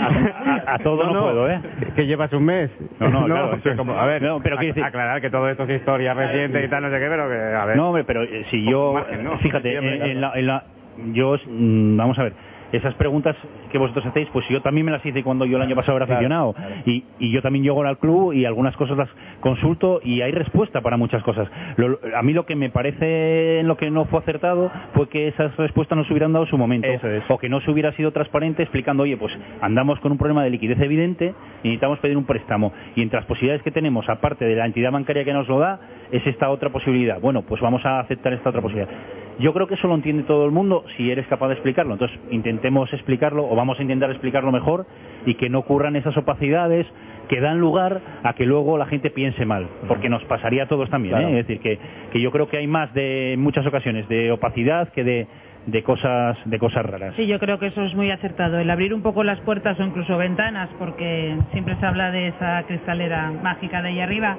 [0.00, 1.60] A, a todo no, puedo, ¿eh?
[1.94, 2.70] Que llevas un mes.
[2.98, 5.50] No, no, claro, o sea, eso- como- a ver, no, pero ac- aclarar que todo
[5.50, 7.76] esto es historia reciente y tal, no sé qué, pero que, a ver.
[7.76, 9.36] No, hombre, pero eh, si yo, margen, ¿no?
[9.38, 10.04] fíjate, en, claro.
[10.10, 10.64] en la, en la-
[11.12, 12.32] yo, mm, vamos a ver,
[12.72, 13.36] esas preguntas
[13.70, 16.04] que vosotros hacéis, pues yo también me las hice cuando yo el año pasado era
[16.06, 16.52] aficionado.
[16.52, 16.74] claro.
[16.86, 19.08] Y, y yo también llego al club y algunas cosas las
[19.40, 21.48] consulto y hay respuesta para muchas cosas.
[21.76, 25.28] Lo- a mí lo que me parece en lo que no fue acertado fue que
[25.28, 26.88] esas respuestas no se hubieran dado su momento.
[26.88, 27.22] Eso es.
[27.28, 30.50] O que no se hubiera sido transparente explicando, oye, pues andamos con un problema de
[30.50, 32.72] liquidez evidente y necesitamos pedir un préstamo.
[32.96, 35.78] Y entre las posibilidades que tenemos, aparte de la entidad bancaria que nos lo da,
[36.10, 37.20] es esta otra posibilidad.
[37.20, 38.90] Bueno, pues vamos a aceptar esta otra posibilidad.
[39.38, 41.92] Yo creo que eso lo entiende todo el mundo si eres capaz de explicarlo.
[41.92, 44.86] Entonces, intentemos explicarlo o vamos a intentar explicarlo mejor
[45.26, 46.86] y que no ocurran esas opacidades
[47.28, 50.88] que dan lugar a que luego la gente piense mal, porque nos pasaría a todos
[50.90, 51.14] también.
[51.14, 51.28] Claro.
[51.28, 51.40] ¿eh?
[51.40, 51.78] Es decir, que,
[52.12, 55.26] que yo creo que hay más de en muchas ocasiones de opacidad que de,
[55.66, 57.14] de cosas de cosas raras.
[57.16, 58.58] Sí, yo creo que eso es muy acertado.
[58.58, 62.62] El abrir un poco las puertas o incluso ventanas, porque siempre se habla de esa
[62.66, 64.36] cristalera mágica de ahí arriba,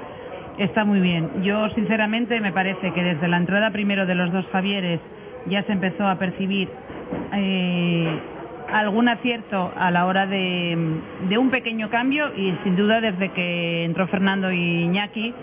[0.57, 1.43] está muy bien.
[1.43, 4.99] Yo, sinceramente, me parece que desde la entrada primero de los dos Javieres
[5.47, 6.69] ya se empezó a percibir
[7.33, 8.19] eh,
[8.71, 10.75] algún acierto a la hora de,
[11.37, 15.33] un pequeño cambio y, sin duda, desde que entró Fernando y Iñaki,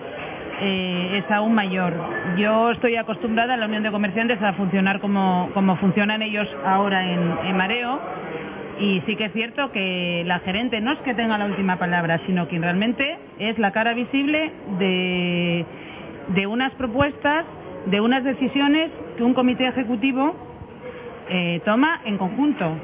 [0.61, 1.94] eh, es aún mayor.
[2.37, 7.11] Yo estoy acostumbrada a la Unión de Comerciantes a funcionar como, como funcionan ellos ahora
[7.11, 8.00] en, en Mareo
[8.80, 12.20] y sí que es cierto que la gerente no es que tenga la última palabra,
[12.26, 15.64] sino que realmente es la cara visible de,
[16.28, 17.44] de unas propuestas,
[17.87, 20.34] de unas decisiones que un comité ejecutivo
[21.28, 22.76] eh, toma en conjunto.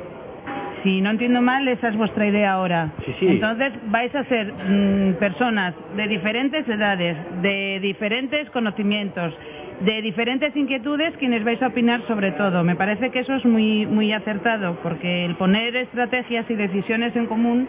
[0.83, 2.91] Si no entiendo mal, esa es vuestra idea ahora.
[3.05, 3.27] Sí, sí.
[3.29, 9.35] Entonces vais a ser mm, personas de diferentes edades, de diferentes conocimientos,
[9.81, 12.63] de diferentes inquietudes quienes vais a opinar sobre todo.
[12.65, 17.27] Me parece que eso es muy, muy acertado, porque el poner estrategias y decisiones en
[17.27, 17.69] común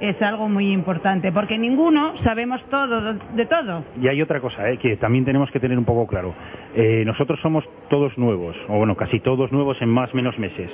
[0.00, 3.84] es algo muy importante, porque ninguno sabemos todo de todo.
[4.00, 4.78] Y hay otra cosa ¿eh?
[4.78, 6.34] que también tenemos que tener un poco claro.
[6.74, 10.70] Eh, nosotros somos todos nuevos, o bueno, casi todos nuevos en más o menos meses.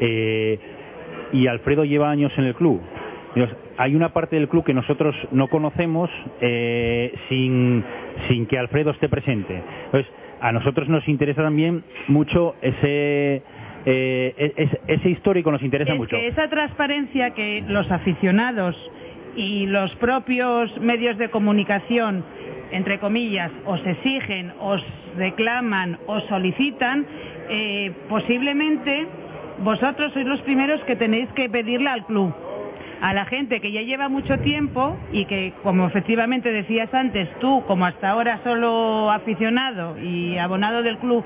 [0.00, 0.58] Eh,
[1.32, 2.80] y Alfredo lleva años en el club.
[3.76, 7.84] Hay una parte del club que nosotros no conocemos eh, sin,
[8.28, 9.62] sin que Alfredo esté presente.
[9.86, 13.42] Entonces, a nosotros nos interesa también mucho ese,
[13.86, 16.16] eh, ese, ese histórico, nos interesa es mucho.
[16.16, 18.76] que esa transparencia que los aficionados
[19.36, 22.24] y los propios medios de comunicación,
[22.72, 24.82] entre comillas, os exigen, os
[25.16, 27.06] reclaman, os solicitan,
[27.48, 29.06] eh, posiblemente
[29.62, 32.34] vosotros sois los primeros que tenéis que pedirla al club.
[33.00, 37.62] A la gente que ya lleva mucho tiempo y que, como efectivamente decías antes, tú,
[37.66, 41.24] como hasta ahora solo aficionado y abonado del club,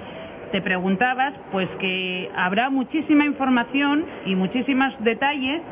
[0.52, 5.62] te preguntabas, pues que habrá muchísima información y muchísimos detalles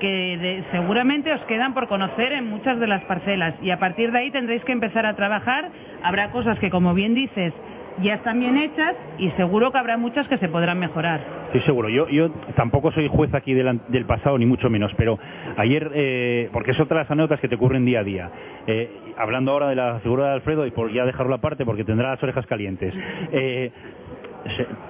[0.00, 4.12] que de- seguramente os quedan por conocer en muchas de las parcelas y a partir
[4.12, 5.70] de ahí tendréis que empezar a trabajar.
[6.02, 7.54] Habrá cosas que, como bien dices,
[8.02, 11.20] ya están bien hechas y seguro que habrá muchas que se podrán mejorar.
[11.46, 11.88] Estoy seguro.
[11.88, 15.18] Yo, yo tampoco soy juez aquí del, del pasado, ni mucho menos, pero
[15.56, 18.30] ayer, eh, porque es otra de las anécdotas que te ocurren día a día.
[18.66, 22.10] Eh, hablando ahora de la figura de Alfredo, y por ya dejarlo aparte, porque tendrá
[22.10, 22.92] las orejas calientes.
[23.32, 23.70] Eh,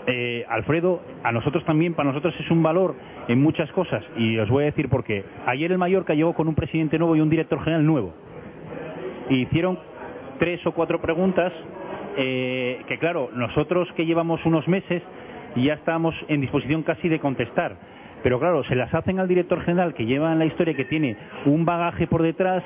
[0.07, 2.95] eh, Alfredo, a nosotros también, para nosotros es un valor
[3.29, 5.25] en muchas cosas, y os voy a decir por qué.
[5.47, 8.15] Ayer el Mallorca llegó con un presidente nuevo y un director general nuevo.
[9.31, 9.79] Y hicieron
[10.39, 11.53] tres o cuatro preguntas
[12.17, 15.03] eh, que, claro, nosotros que llevamos unos meses
[15.57, 17.77] ya estamos en disposición casi de contestar.
[18.23, 21.17] Pero claro, se las hacen al director general que lleva en la historia que tiene
[21.45, 22.63] un bagaje por detrás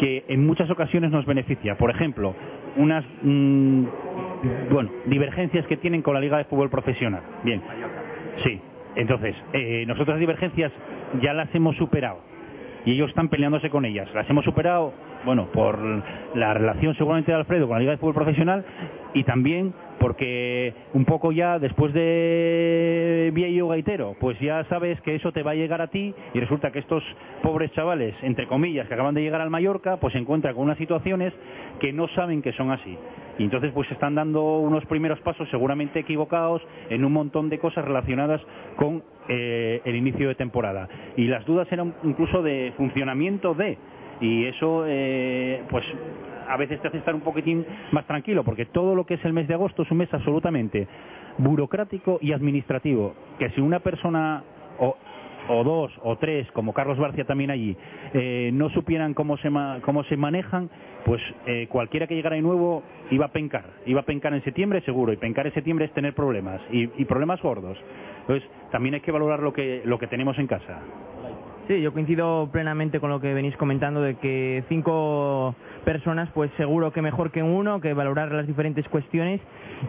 [0.00, 1.76] que en muchas ocasiones nos beneficia.
[1.76, 2.34] Por ejemplo,
[2.76, 3.84] unas mm,
[4.70, 7.22] bueno, divergencias que tienen con la Liga de Fútbol Profesional.
[7.42, 7.62] Bien,
[8.44, 8.60] sí.
[8.96, 10.72] Entonces, eh, nosotros divergencias
[11.22, 12.27] ya las hemos superado
[12.88, 14.08] y ellos están peleándose con ellas.
[14.14, 14.94] Las hemos superado,
[15.26, 15.78] bueno, por
[16.34, 18.64] la relación seguramente de Alfredo con la Liga de Fútbol Profesional
[19.12, 25.32] y también porque un poco ya después de Viejo Gaitero, pues ya sabes que eso
[25.32, 27.02] te va a llegar a ti y resulta que estos
[27.42, 30.78] pobres chavales, entre comillas, que acaban de llegar al Mallorca, pues se encuentran con unas
[30.78, 31.32] situaciones
[31.80, 32.96] que no saben que son así.
[33.38, 37.84] Y entonces pues están dando unos primeros pasos seguramente equivocados en un montón de cosas
[37.84, 38.40] relacionadas
[38.76, 40.88] con eh, el inicio de temporada.
[41.16, 43.78] Y las dudas eran incluso de funcionamiento de
[44.20, 45.84] y eso eh, pues
[46.48, 49.32] a veces te hace estar un poquitín más tranquilo porque todo lo que es el
[49.32, 50.86] mes de agosto es un mes absolutamente
[51.38, 54.42] burocrático y administrativo que si una persona
[54.78, 54.96] o,
[55.48, 57.76] o dos o tres como Carlos Barcia también allí
[58.12, 60.68] eh, no supieran cómo se ma- cómo se manejan
[61.04, 64.80] pues eh, cualquiera que llegara de nuevo iba a pencar iba a pencar en septiembre
[64.82, 67.78] seguro y pencar en septiembre es tener problemas y, y problemas gordos.
[68.22, 70.80] Entonces también hay que valorar lo que lo que tenemos en casa
[71.68, 75.54] Sí, yo coincido plenamente con lo que venís comentando de que cinco
[75.84, 79.38] personas, pues seguro que mejor que uno, que valorar las diferentes cuestiones.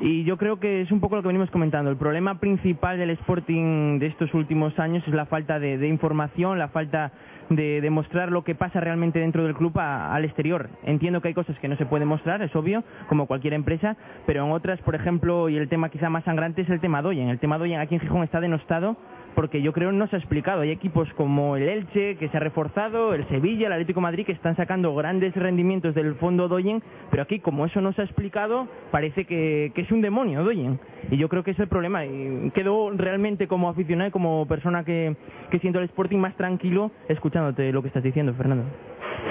[0.02, 1.90] Y yo creo que es un poco lo que venimos comentando.
[1.90, 6.60] El problema principal del Sporting de estos últimos años es la falta de, de información,
[6.60, 7.14] la falta
[7.50, 10.70] de, de mostrar lo que pasa realmente dentro del club a- al exterior.
[10.84, 14.46] Entiendo que hay cosas que no se pueden mostrar, es obvio, como cualquier empresa, pero
[14.46, 17.30] en otras, por ejemplo, y el tema quizá más sangrante es el tema Doyen.
[17.30, 18.98] El tema Doyen aquí en Gijón está denostado
[19.36, 20.62] porque yo creo no se ha explicado.
[20.62, 24.26] Hay equipos como el Elche que se ha reforzado, el Sevilla, el Atlético de Madrid
[24.26, 28.06] que están sacando grandes rendimientos del fondo Doyen, pero aquí como eso no se ha
[28.06, 30.80] explicado, parece que, que es un demonio Doyen.
[31.12, 32.06] Y yo creo que es el problema.
[32.06, 35.16] Y quedo realmente como aficionado y como persona que,
[35.52, 36.92] que siento el Sporting más tranquilo
[37.42, 38.66] lo que estás diciendo, Fernando.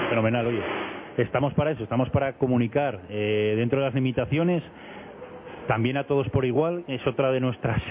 [0.09, 0.61] Fenomenal, oye.
[1.17, 4.63] Estamos para eso, estamos para comunicar eh, dentro de las limitaciones,
[5.67, 7.81] también a todos por igual, es otra de nuestras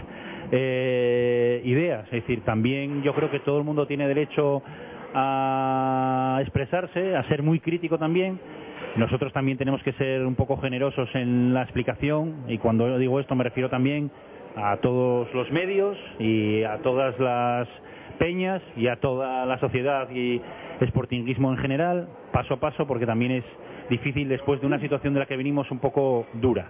[0.51, 2.05] eh, ideas.
[2.07, 4.63] Es decir, también yo creo que todo el mundo tiene derecho
[5.15, 8.41] a expresarse, a ser muy crítico también.
[8.97, 13.35] Nosotros también tenemos que ser un poco generosos en la explicación y cuando digo esto
[13.35, 14.11] me refiero también
[14.57, 17.69] a todos los medios y a todas las
[18.19, 20.41] peñas y a toda la sociedad y
[20.87, 23.45] sportinguismo en general, paso a paso, porque también es
[23.89, 26.69] difícil después de una situación de la que venimos un poco dura.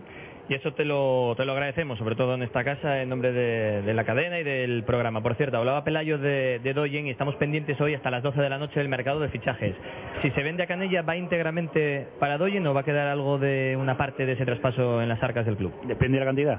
[0.48, 3.82] Y eso te lo, te lo agradecemos, sobre todo en esta casa, en nombre de,
[3.82, 5.22] de la cadena y del programa.
[5.22, 8.48] Por cierto, hablaba Pelayo de, de Doyen y estamos pendientes hoy hasta las 12 de
[8.48, 9.74] la noche del mercado de fichajes.
[10.22, 13.76] Si se vende a Canella, ¿va íntegramente para Doyen o va a quedar algo de
[13.78, 15.72] una parte de ese traspaso en las arcas del club?
[15.84, 16.58] Depende de la cantidad.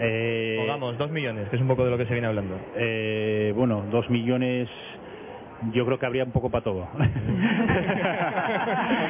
[0.00, 2.56] Eh, Pongamos, dos millones, que es un poco de lo que se viene hablando.
[2.76, 4.68] eh, bueno, dos millones,
[5.72, 6.88] yo creo que habría un poco para todo.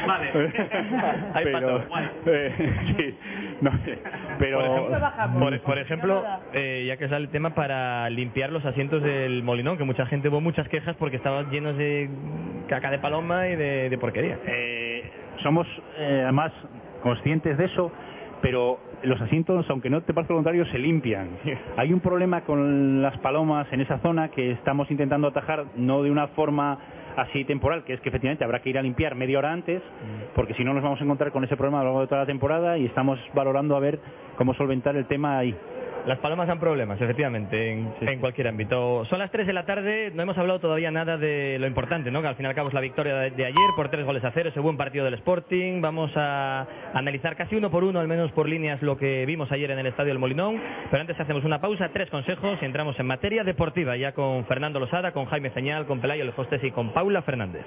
[0.06, 0.32] Vale.
[1.34, 1.82] Hay pero, todo,
[2.26, 3.14] eh, sí,
[3.60, 3.98] no sé,
[4.38, 5.00] pero Por ejemplo,
[5.38, 9.78] por, por ejemplo, eh, ya que sale el tema, para limpiar los asientos del Molinón,
[9.78, 12.08] que mucha gente hubo muchas quejas porque estaban llenos de
[12.68, 14.38] caca de paloma y de, de porquería.
[14.46, 15.10] Eh,
[15.42, 15.66] somos
[15.98, 16.52] eh, además
[17.02, 17.92] conscientes de eso,
[18.40, 21.28] pero los asientos, aunque no te parezca voluntario, se limpian.
[21.76, 26.10] Hay un problema con las palomas en esa zona que estamos intentando atajar, no de
[26.10, 26.78] una forma
[27.16, 29.82] así temporal, que es que efectivamente habrá que ir a limpiar media hora antes,
[30.36, 32.20] porque si no nos vamos a encontrar con ese problema a lo largo de toda
[32.20, 33.98] la temporada y estamos valorando a ver
[34.36, 35.54] cómo solventar el tema ahí.
[36.08, 39.04] Las palomas dan problemas, efectivamente, en, en cualquier ámbito.
[39.10, 42.22] Son las 3 de la tarde, no hemos hablado todavía nada de lo importante, ¿no?
[42.22, 44.24] Que al fin y al cabo es la victoria de, de ayer por tres goles
[44.24, 45.82] a cero, ese buen partido del Sporting.
[45.82, 49.70] Vamos a analizar casi uno por uno, al menos por líneas, lo que vimos ayer
[49.70, 50.58] en el Estadio del Molinón.
[50.90, 54.80] Pero antes hacemos una pausa, tres consejos y entramos en materia deportiva, ya con Fernando
[54.80, 57.66] Losada, con Jaime Señal, con Pelayo Lejostes y con Paula Fernández.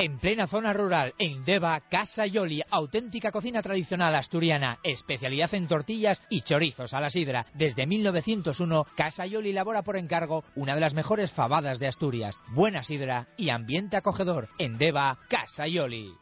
[0.00, 6.22] En plena zona rural, en Deva, Casa Yoli, auténtica cocina tradicional asturiana, especialidad en tortillas
[6.30, 7.44] y chorizos a la sidra.
[7.52, 12.40] Desde 1901, Casa Yoli elabora por encargo una de las mejores fabadas de Asturias.
[12.54, 14.48] Buena sidra y ambiente acogedor.
[14.56, 16.14] En Deva, Casa Yoli.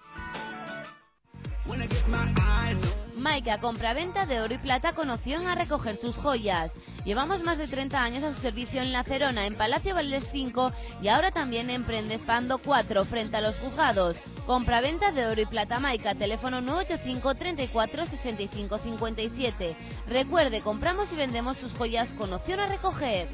[3.28, 6.72] Maika, compraventa de oro y plata, con opción a recoger sus joyas.
[7.04, 10.72] Llevamos más de 30 años a su servicio en La Cerona, en Palacio Valdés 5
[11.02, 14.16] y ahora también en Prendespando 4, frente a los juzgados.
[14.46, 19.76] Compraventa de oro y plata Maika, teléfono 985 34 65 57.
[20.06, 23.28] Recuerde, compramos y vendemos sus joyas con opción a recoger.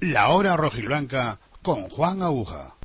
[0.00, 2.75] La hora rojiblanca con Juan Aguja.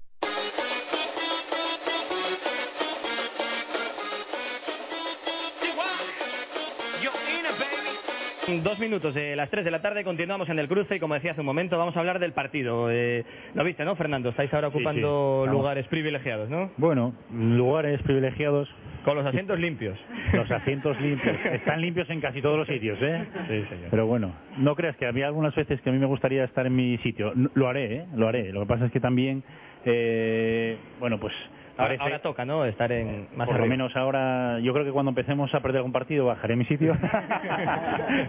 [8.47, 11.31] Dos minutos de las 3 de la tarde, continuamos en el cruce y como decía
[11.31, 12.89] hace un momento, vamos a hablar del partido.
[12.89, 13.23] Eh,
[13.53, 14.29] Lo viste, ¿no, Fernando?
[14.29, 16.71] Estáis ahora ocupando lugares privilegiados, ¿no?
[16.77, 18.67] Bueno, lugares privilegiados.
[19.05, 19.97] Con los asientos limpios.
[20.33, 21.35] Los asientos limpios.
[21.53, 23.25] Están limpios en casi todos los sitios, ¿eh?
[23.47, 23.89] Sí, señor.
[23.91, 26.75] Pero bueno, no creas que había algunas veces que a mí me gustaría estar en
[26.75, 27.33] mi sitio.
[27.53, 28.05] Lo haré, ¿eh?
[28.15, 28.51] Lo haré.
[28.51, 29.43] Lo que pasa es que también,
[29.85, 31.33] eh, bueno, pues
[31.77, 32.65] Ahora, toca, ¿no?
[32.65, 35.91] Estar en más por lo menos ahora, yo creo que cuando empecemos a perder algún
[35.91, 36.93] partido bajaré mi sitio.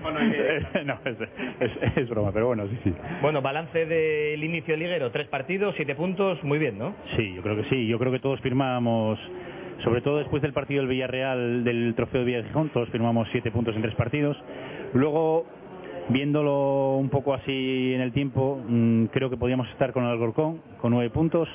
[0.85, 1.17] no, es,
[1.61, 2.95] es- es broma, pero bueno, sí, sí.
[3.21, 6.95] Bueno, balance del inicio liguero, tres partidos, siete puntos, muy bien, ¿no?
[7.17, 7.87] Sí, yo creo que sí.
[7.87, 9.19] Yo creo que todos firmamos,
[9.85, 13.29] sobre todo después del partido del Villarreal, del trofeo de Villa de Gijón, todos firmamos
[13.33, 14.37] siete puntos en tres partidos.
[14.95, 15.47] Luego,
[16.09, 20.61] viéndolo un poco así en el tiempo, mm, creo que podíamos estar con el Alcorcón,
[20.81, 21.49] con nueve puntos.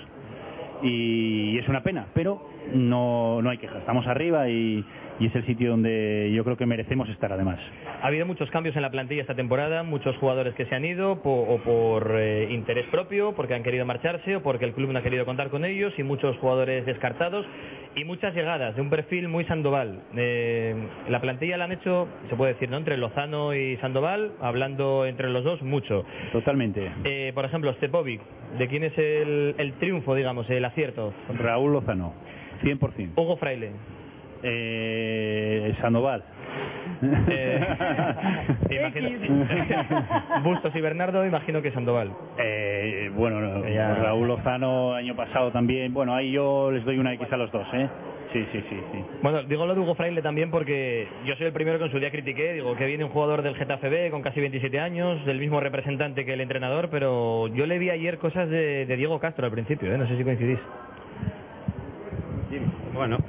[0.82, 2.42] Y es una pena, pero
[2.74, 3.80] no, no hay quejas.
[3.80, 4.86] Estamos arriba y,
[5.20, 7.60] y es el sitio donde yo creo que merecemos estar además.
[8.02, 11.14] Ha habido muchos cambios en la plantilla esta temporada, muchos jugadores que se han ido
[11.24, 15.04] o por eh, interés propio, porque han querido marcharse o porque el club no ha
[15.04, 17.46] querido contar con ellos, y muchos jugadores descartados
[17.96, 20.02] y muchas llegadas de un perfil muy Sandoval.
[20.16, 20.76] Eh,
[21.10, 22.78] la plantilla la han hecho, se puede decir, ¿no?
[22.78, 26.06] Entre Lozano y Sandoval, hablando entre los dos mucho.
[26.32, 26.92] Totalmente.
[27.04, 28.22] Eh, por ejemplo, Stepovic,
[28.60, 31.14] ¿de quién es el, el triunfo, digamos, el acierto?
[31.40, 32.14] Raúl Lozano,
[32.62, 33.14] 100%.
[33.16, 33.72] Hugo Fraile.
[34.44, 36.24] Eh, Sandoval.
[37.30, 37.60] Eh,
[38.72, 39.10] imagino-
[40.44, 42.12] Bustos y Bernardo, imagino que Sandoval.
[42.40, 43.94] Eh, bueno, no, Ya.
[43.96, 45.94] Raúl Lozano año pasado también.
[45.94, 47.88] Bueno, ahí yo les doy una X a los dos, ¿eh?
[48.34, 49.04] Sí, sí, sí, sí.
[49.22, 52.00] Bueno, digo lo de Hugo Fraile también porque yo soy el primero que en su
[52.00, 55.40] día critiqué, digo que viene un jugador del Getafe B con casi 27 años, del
[55.40, 59.46] mismo representante que el entrenador, pero yo le vi ayer cosas de, de Diego Castro
[59.46, 59.98] al principio, ¿eh?
[59.98, 60.60] no sé si coincidís.
[62.94, 63.20] Bueno,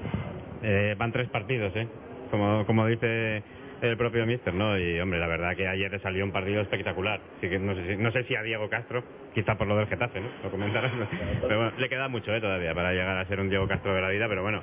[0.69, 1.89] eh, van tres partidos, ¿eh?
[2.31, 3.43] Como, como dice
[3.81, 4.79] el propio Mister, ¿no?
[4.79, 7.21] Y, hombre, la verdad que ayer salió un partido espectacular.
[7.39, 9.03] Así que no sé, si, no sé si a Diego Castro,
[9.35, 10.29] quizá por lo del Getafe, ¿no?
[10.45, 10.93] Lo comentarás.
[11.41, 12.41] Pero bueno, le queda mucho, ¿eh?
[12.41, 14.63] Todavía para llegar a ser un Diego Castro de la vida, pero bueno.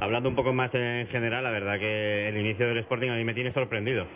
[0.00, 3.24] Hablando un poco más en general, la verdad que el inicio del Sporting a mí
[3.24, 4.06] me tiene sorprendido.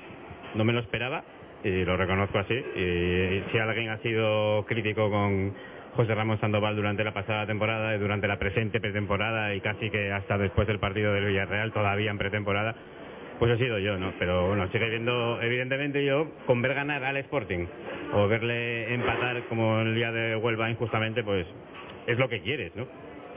[0.54, 1.22] No me lo esperaba
[1.62, 2.54] y lo reconozco así.
[2.54, 5.52] Y si alguien ha sido crítico con
[5.96, 10.12] José Ramón Sandoval durante la pasada temporada y durante la presente pretemporada y casi que
[10.12, 12.74] hasta después del partido del Villarreal, todavía en pretemporada,
[13.38, 14.12] pues he sido yo, ¿no?
[14.18, 17.66] Pero bueno, sigue viendo, evidentemente yo, con ver ganar al Sporting
[18.12, 21.46] o verle empatar como el día de Huelva injustamente, pues
[22.06, 22.86] es lo que quieres, ¿no?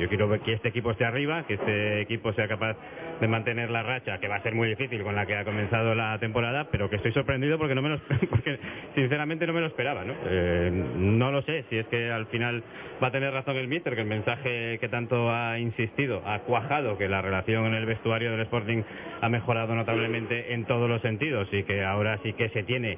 [0.01, 2.75] Yo quiero ver que este equipo esté arriba, que este equipo sea capaz
[3.19, 5.93] de mantener la racha, que va a ser muy difícil con la que ha comenzado
[5.93, 8.57] la temporada, pero que estoy sorprendido porque no me lo, porque
[8.95, 10.15] sinceramente no me lo esperaba, ¿no?
[10.25, 12.63] Eh, no lo sé si es que al final
[13.01, 16.97] va a tener razón el míster, que el mensaje que tanto ha insistido, ha cuajado,
[16.97, 18.81] que la relación en el vestuario del Sporting
[19.21, 22.97] ha mejorado notablemente en todos los sentidos y que ahora sí que se tiene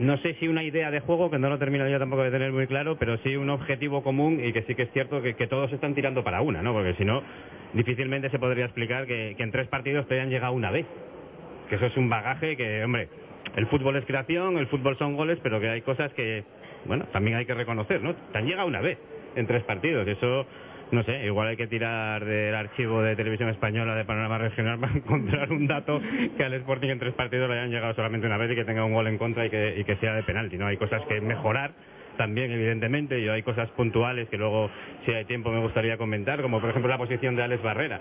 [0.00, 2.52] no sé si una idea de juego, que no lo termino yo tampoco de tener
[2.52, 5.70] muy claro, pero sí un objetivo común y que sí que es cierto que, todos
[5.74, 6.72] están tirando para una, ¿no?
[6.72, 7.22] Porque si no,
[7.74, 10.86] difícilmente se podría explicar que, que en tres partidos te hayan llegado una vez.
[11.68, 13.08] Que eso es un bagaje que, hombre,
[13.56, 16.44] el fútbol es creación, el fútbol son goles, pero que hay cosas que,
[16.86, 18.14] bueno, también hay que reconocer, ¿no?
[18.14, 18.96] Te han llegado una vez
[19.36, 20.46] en tres partidos, eso,
[20.92, 24.92] no sé, igual hay que tirar del archivo de televisión española de Panorama Regional para
[24.92, 26.00] encontrar un dato
[26.36, 28.84] que al Sporting en tres partidos le hayan llegado solamente una vez y que tenga
[28.84, 30.66] un gol en contra y que, sea de penalti, ¿no?
[30.66, 31.72] Hay cosas que mejorar
[32.16, 34.70] también, evidentemente, y hay cosas puntuales que luego,
[35.04, 38.00] si hay tiempo, me gustaría comentar, como por ejemplo la posición de Alex Barrera.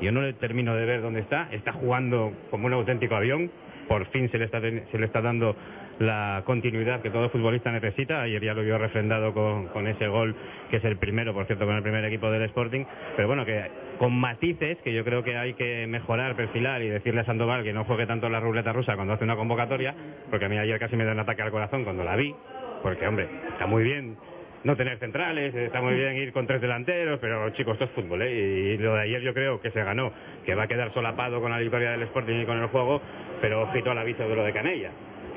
[0.00, 3.50] Yo no le termino de ver dónde está, está jugando como un auténtico avión,
[3.88, 5.56] por fin se le está, se le está dando
[6.00, 8.22] la continuidad que todo futbolista necesita.
[8.22, 10.34] Ayer ya lo vio refrendado con, ese gol,
[10.70, 12.84] que es el primero, por cierto, con el primer equipo del Sporting.
[13.16, 17.20] Pero bueno, que con matices que yo creo que hay que mejorar, perfilar y decirle
[17.20, 19.94] a Sandoval que no juegue tanto la ruleta rusa cuando hace una convocatoria,
[20.30, 22.34] porque a mí ayer casi me da un ataque al corazón cuando la vi,
[22.82, 24.16] porque hombre, está muy bien
[24.64, 28.22] no tener centrales, está muy bien ir con tres delanteros, pero chicos, esto es fútbol,
[28.22, 28.30] ¿eh?
[28.30, 30.12] Y lo de ayer yo creo que se ganó,
[30.44, 33.00] que va a quedar solapado con la victoria del Sporting y con el juego,
[33.40, 34.90] pero ojito al aviso de lo de Canella,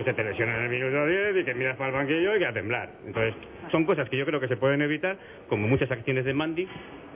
[0.04, 2.46] se te lesiona en el minuto 10 y que miras para el banquillo y que
[2.46, 2.90] a temblar.
[3.06, 3.36] Entonces,
[3.72, 6.68] son cosas que yo creo que se pueden evitar, como muchas acciones de Mandy,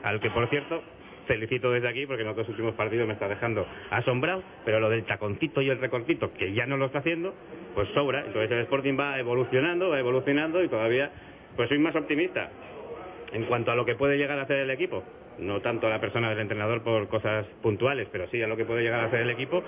[0.04, 0.84] al que por cierto
[1.28, 5.04] felicito desde aquí porque en los últimos partidos me está dejando asombrado, pero lo del
[5.04, 7.36] taconcito y el recortito, que ya no lo está haciendo,
[7.76, 8.26] pues sobra.
[8.26, 11.12] Entonces el Sporting va evolucionando, va evolucionando y todavía
[11.56, 12.50] pues soy más optimista
[13.34, 15.04] en cuanto a lo que puede llegar a hacer el equipo.
[15.40, 18.66] No tanto a la persona del entrenador por cosas puntuales, pero sí a lo que
[18.66, 19.64] puede llegar a hacer el equipo,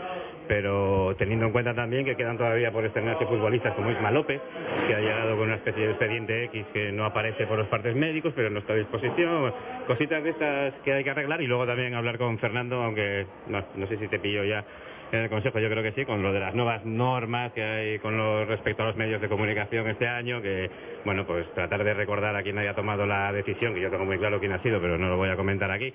[0.47, 4.41] pero teniendo en cuenta también que quedan todavía por estrenarse futbolistas como Isma López,
[4.87, 7.95] que ha llegado con una especie de expediente X que no aparece por los partes
[7.95, 9.53] médicos, pero no está a disposición,
[9.85, 13.63] cositas de estas que hay que arreglar y luego también hablar con Fernando, aunque no,
[13.75, 14.65] no sé si te pillo ya
[15.11, 17.99] en el Consejo, yo creo que sí, con lo de las nuevas normas que hay
[17.99, 20.69] con lo respecto a los medios de comunicación este año, que,
[21.03, 24.17] bueno, pues tratar de recordar a quien haya tomado la decisión, que yo tengo muy
[24.17, 25.93] claro quién ha sido, pero no lo voy a comentar aquí,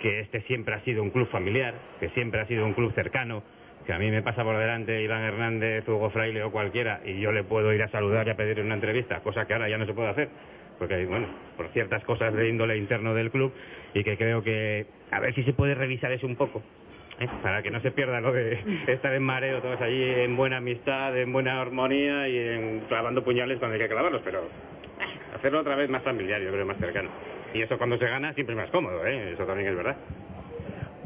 [0.00, 3.42] que este siempre ha sido un club familiar, que siempre ha sido un club cercano,
[3.86, 7.32] que a mí me pasa por delante Iván Hernández, Hugo Fraile o cualquiera, y yo
[7.32, 9.86] le puedo ir a saludar y a pedir una entrevista, cosa que ahora ya no
[9.86, 10.28] se puede hacer,
[10.78, 13.52] porque, bueno, por ciertas cosas de índole interno del club,
[13.94, 16.62] y que creo que a ver si se puede revisar eso un poco,
[17.20, 17.28] ¿eh?
[17.42, 21.16] para que no se pierda lo de estar en mareo todos allí en buena amistad,
[21.18, 24.42] en buena armonía y en clavando puñales cuando hay que clavarlos, pero
[25.36, 27.10] hacerlo otra vez más familiar, yo creo, más cercano.
[27.54, 29.32] Y eso cuando se gana siempre es más cómodo, ¿eh?
[29.32, 29.96] eso también es verdad.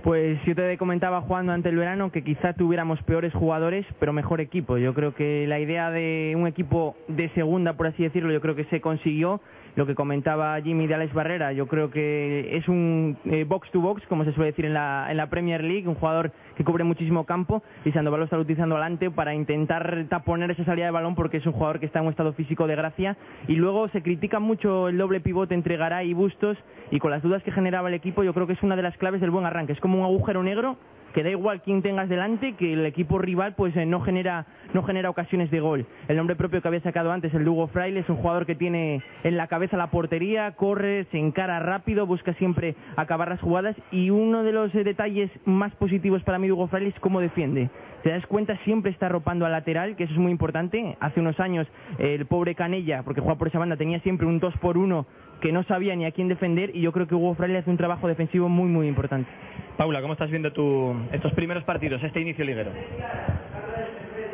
[0.07, 4.41] Pues yo te comentaba jugando ante el verano que quizá tuviéramos peores jugadores, pero mejor
[4.41, 4.79] equipo.
[4.79, 8.55] Yo creo que la idea de un equipo de segunda, por así decirlo, yo creo
[8.55, 9.41] que se consiguió.
[9.77, 13.81] Lo que comentaba Jimmy de Alex Barrera, yo creo que es un eh, box to
[13.83, 16.83] box, como se suele decir en la, en la Premier League, un jugador que cubre
[16.83, 21.15] muchísimo campo y Sandoval lo está utilizando adelante para intentar taponar esa salida de balón
[21.15, 23.19] porque es un jugador que está en un estado físico de gracia.
[23.49, 26.57] Y luego se critica mucho el doble pivote entre Garay y Bustos
[26.91, 28.97] y con las dudas que generaba el equipo, yo creo que es una de las
[28.97, 29.75] claves del buen arranque.
[29.75, 30.79] Es como un agujero negro
[31.17, 34.45] que da igual quién tengas delante, que el equipo rival pues eh, no genera
[34.75, 35.87] no genera ocasiones de gol.
[36.09, 39.03] El nombre propio que había sacado antes, el Lugo Fraile, es un jugador que tiene
[39.25, 44.11] en la cabeza la portería, corre, se encara rápido, busca siempre acabar las jugadas y
[44.11, 47.71] uno de los eh, detalles más positivos para mí Hugo Fraile es cómo defiende.
[48.07, 50.97] Te das cuenta, siempre está arropando al lateral, que eso es muy importante.
[51.01, 51.67] Hace unos años
[51.99, 55.05] el pobre Canella, porque juega por esa banda, tenía siempre un 2 por 1
[55.41, 57.77] que no sabía ni a quién defender y yo creo que Hugo Fraile hace un
[57.77, 59.29] trabajo defensivo muy muy importante.
[59.77, 62.71] Paula, ¿cómo estás viendo tú estos primeros partidos, este inicio liguero?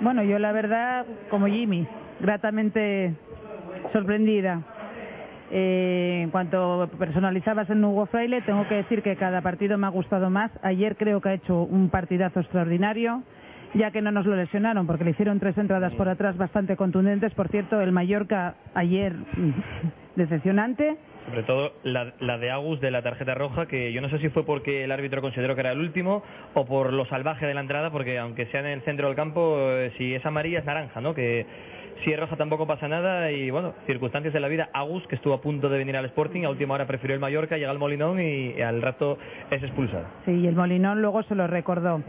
[0.02, 1.86] Bueno, yo la verdad, como Jimmy,
[2.20, 3.14] gratamente
[3.94, 4.60] sorprendida.
[5.50, 9.90] Eh, en cuanto personalizabas en Hugo Fraile, tengo que decir que cada partido me ha
[9.90, 10.50] gustado más.
[10.62, 13.22] Ayer creo que ha hecho un partidazo extraordinario,
[13.74, 17.32] ya que no nos lo lesionaron, porque le hicieron tres entradas por atrás bastante contundentes.
[17.34, 19.14] Por cierto, el Mallorca ayer
[20.16, 20.96] decepcionante.
[21.26, 24.28] Sobre todo la, la de Agus de la tarjeta roja, que yo no sé si
[24.28, 26.22] fue porque el árbitro consideró que era el último
[26.54, 29.56] o por lo salvaje de la entrada, porque aunque sea en el centro del campo,
[29.58, 31.14] eh, si es amarilla es naranja, ¿no?
[31.14, 31.46] Que
[32.04, 34.68] si es roja tampoco pasa nada y bueno, circunstancias de la vida.
[34.72, 37.56] Agus, que estuvo a punto de venir al Sporting, a última hora prefirió el Mallorca,
[37.56, 39.18] llega al Molinón y, al rato
[39.50, 40.04] es expulsado.
[40.24, 42.02] Sí, y el Molinón luego se lo recordó.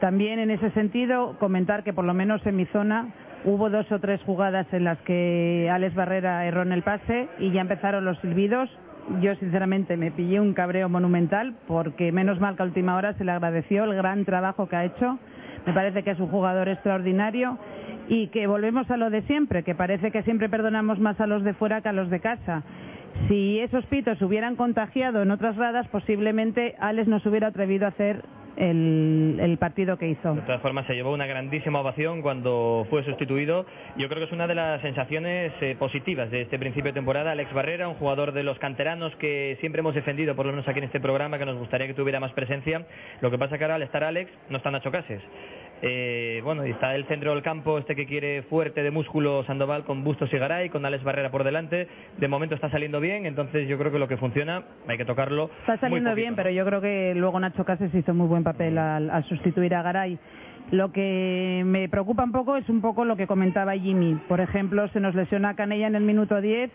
[0.00, 3.08] También en ese sentido, comentar que por lo menos en mi zona
[3.44, 7.50] hubo dos o tres jugadas en las que Alex Barrera erró en el pase y
[7.52, 8.68] ya empezaron los silbidos.
[9.20, 13.24] Yo sinceramente me pillé un cabreo monumental porque menos mal que a última hora se
[13.24, 15.18] le agradeció el gran trabajo que ha hecho.
[15.66, 17.58] Me parece que es un jugador extraordinario
[18.10, 21.44] y que volvemos a lo de siempre, que parece que siempre perdonamos más a los
[21.44, 22.64] de fuera que a los de casa.
[23.28, 27.90] Si esos pitos hubieran contagiado en otras gradas, posiblemente Alex no se hubiera atrevido a
[27.90, 28.24] hacer
[28.56, 30.34] el, partido que hizo.
[30.34, 33.64] De todas formas, se llevó una grandísima ovación cuando fue sustituido.
[33.96, 37.30] Yo creo que es una de las sensaciones eh, positivas de este principio de temporada.
[37.30, 40.78] Alex Barrera, un jugador de los canteranos que siempre hemos defendido, por lo menos aquí
[40.78, 42.86] en este programa, que nos gustaría que tuviera más presencia.
[43.20, 45.22] Lo que pasa que ahora al estar Alex no está Nacho Cases.
[45.82, 49.84] Eh, bueno, y está el centro del campo, este que quiere fuerte de músculo Sandoval
[49.84, 51.88] con Bustos y Garay, con Alex Barrera por delante.
[52.18, 55.50] De momento está saliendo bien, entonces yo creo que lo que funciona hay que tocarlo.
[55.60, 59.08] Está saliendo bien, pero yo creo que luego Nacho Cases hizo muy buen papel al,
[59.10, 60.18] al sustituir a Garay.
[60.70, 64.20] Lo que me preocupa un poco es un poco lo que comentaba Jimmy.
[64.28, 66.70] Por ejemplo, se nos lesiona Canella en el minuto 10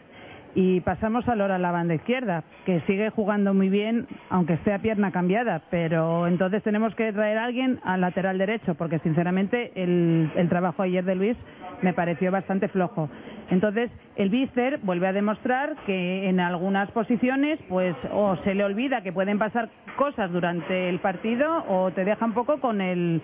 [0.55, 5.11] y pasamos a la banda izquierda, que sigue jugando muy bien, aunque esté a pierna
[5.11, 10.49] cambiada, pero entonces tenemos que traer a alguien al lateral derecho, porque sinceramente el, el
[10.49, 11.37] trabajo ayer de Luis
[11.81, 13.09] me pareció bastante flojo.
[13.51, 19.01] Entonces, el Víster vuelve a demostrar que en algunas posiciones, pues, o se le olvida
[19.01, 23.21] que pueden pasar cosas durante el partido, o te deja un poco con el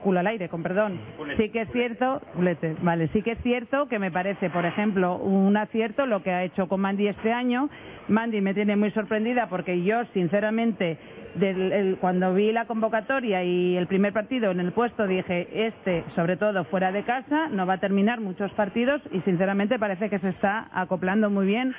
[0.00, 0.98] culo al aire, con perdón.
[1.36, 5.16] Sí que es cierto, culete, vale, sí que es cierto que me parece, por ejemplo,
[5.16, 7.68] un acierto lo que ha hecho con Mandy este año.
[8.08, 10.98] Mandy me tiene muy sorprendida porque yo, sinceramente,
[11.36, 16.02] del- el- cuando vi la convocatoria y el primer partido en el puesto dije, este,
[16.16, 20.18] sobre todo fuera de casa, no va a terminar muchos partidos y sinceramente parece que
[20.18, 21.72] se está acoplando muy bien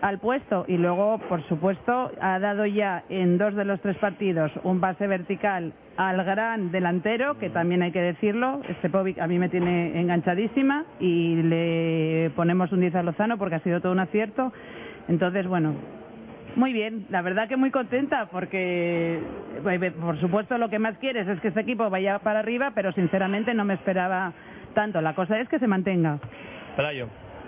[0.00, 4.52] al puesto y luego, por supuesto, ha dado ya en dos de los tres partidos
[4.62, 9.48] un pase vertical al gran delantero, que también hay que decirlo, Stepovic a mí me
[9.48, 14.52] tiene enganchadísima y le ponemos un 10 a Lozano porque ha sido todo un acierto.
[15.08, 15.74] Entonces, bueno,
[16.54, 19.20] muy bien, la verdad que muy contenta porque,
[19.66, 22.92] eh, por supuesto, lo que más quieres es que este equipo vaya para arriba, pero
[22.92, 24.32] sinceramente no me esperaba
[24.74, 25.00] tanto.
[25.00, 26.18] La cosa es que se mantenga.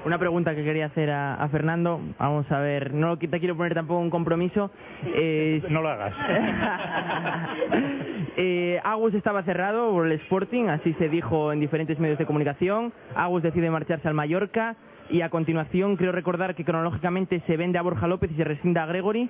[0.03, 2.01] Una pregunta que quería hacer a, a Fernando.
[2.18, 4.70] Vamos a ver, no te quiero poner tampoco un compromiso.
[5.05, 6.14] Eh, no lo hagas.
[8.38, 12.94] eh, Agus estaba cerrado por el Sporting, así se dijo en diferentes medios de comunicación.
[13.14, 14.74] Agus decide marcharse al Mallorca
[15.11, 18.80] y a continuación creo recordar que cronológicamente se vende a Borja López y se rescinde
[18.80, 19.28] a Gregory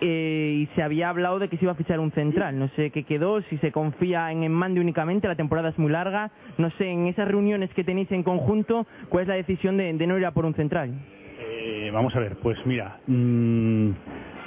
[0.00, 2.58] eh, y se había hablado de que se iba a fichar un central.
[2.58, 6.30] No sé qué quedó, si se confía en Mande únicamente, la temporada es muy larga.
[6.56, 10.06] No sé, en esas reuniones que tenéis en conjunto, ¿cuál es la decisión de, de
[10.06, 10.94] no ir a por un central?
[11.40, 13.90] Eh, vamos a ver, pues mira, mm,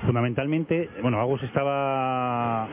[0.06, 2.68] fundamentalmente, bueno, Agus estaba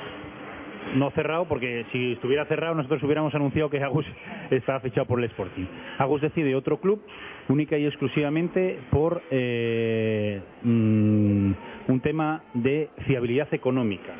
[0.94, 4.06] no cerrado porque si estuviera cerrado nosotros hubiéramos anunciado que Agus
[4.50, 5.66] estaba fichado por el Sporting.
[5.98, 7.02] Agus decide otro club
[7.48, 11.52] única y exclusivamente por eh, mm,
[11.88, 14.12] un tema de fiabilidad económica.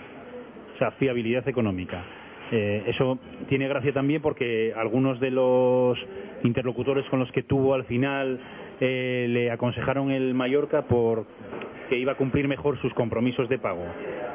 [0.75, 2.05] O sea, fiabilidad económica.
[2.51, 5.99] Eh, eso tiene gracia también porque algunos de los
[6.45, 8.41] interlocutores con los que tuvo al final
[8.81, 11.27] eh, le aconsejaron el Mallorca por
[11.91, 13.85] que iba a cumplir mejor sus compromisos de pago.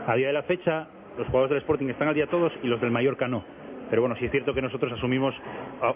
[0.08, 0.88] A día de la fecha,
[1.18, 3.44] los jugadores del Sporting están al día todos y los del Mallorca no.
[3.90, 5.36] Pero bueno, sí es cierto que nosotros asumimos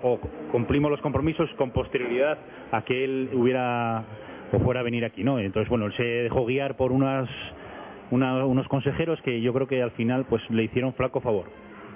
[0.03, 0.19] o
[0.51, 2.37] cumplimos los compromisos con posterioridad
[2.71, 4.03] a que él hubiera
[4.51, 5.39] o fuera a venir aquí, ¿no?
[5.39, 7.27] Entonces, bueno, él se dejó guiar por unas,
[8.11, 11.45] una- unos consejeros que yo creo que al final pues le hicieron flaco favor,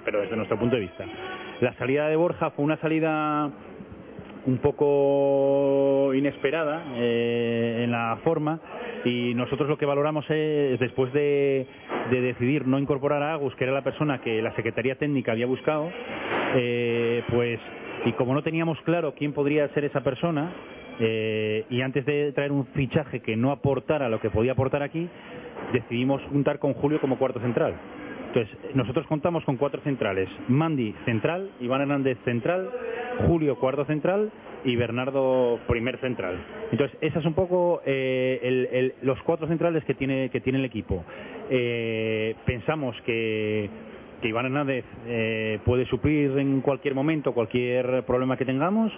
[0.04, 1.04] pero desde nuestro punto de vista.
[1.60, 3.50] La salida de Borja fue una salida
[4.46, 8.60] un poco inesperada eh, en la forma
[9.04, 11.66] y nosotros lo que valoramos es después de,
[12.10, 15.46] de decidir no incorporar a Agus que era la persona que la Secretaría Técnica había
[15.46, 15.90] buscado
[16.56, 17.60] eh, pues
[18.04, 20.52] y como no teníamos claro quién podría ser esa persona
[20.98, 25.08] eh, y antes de traer un fichaje que no aportara lo que podía aportar aquí
[25.72, 27.74] decidimos juntar con Julio como cuarto central
[28.34, 30.26] entonces, nosotros contamos con cuatro centrales.
[30.48, 32.70] Mandy, central, Iván Hernández, central,
[33.26, 34.30] Julio, cuarto central
[34.64, 36.36] y Bernardo, primer central.
[36.70, 40.58] Entonces, esas es un poco eh, el- el- los cuatro centrales que tiene, que tiene
[40.60, 41.04] el equipo.
[41.50, 43.68] Eh, pensamos que,
[44.20, 48.92] que Iván Hernández eh, puede suplir en cualquier momento cualquier problema que tengamos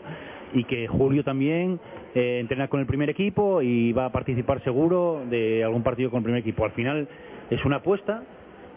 [0.53, 1.81] y que Julio también
[2.15, 6.19] eh, entrena con el primer equipo y va a participar seguro de algún partido con
[6.19, 6.65] el primer equipo.
[6.65, 7.09] Al final
[7.51, 8.23] es una apuesta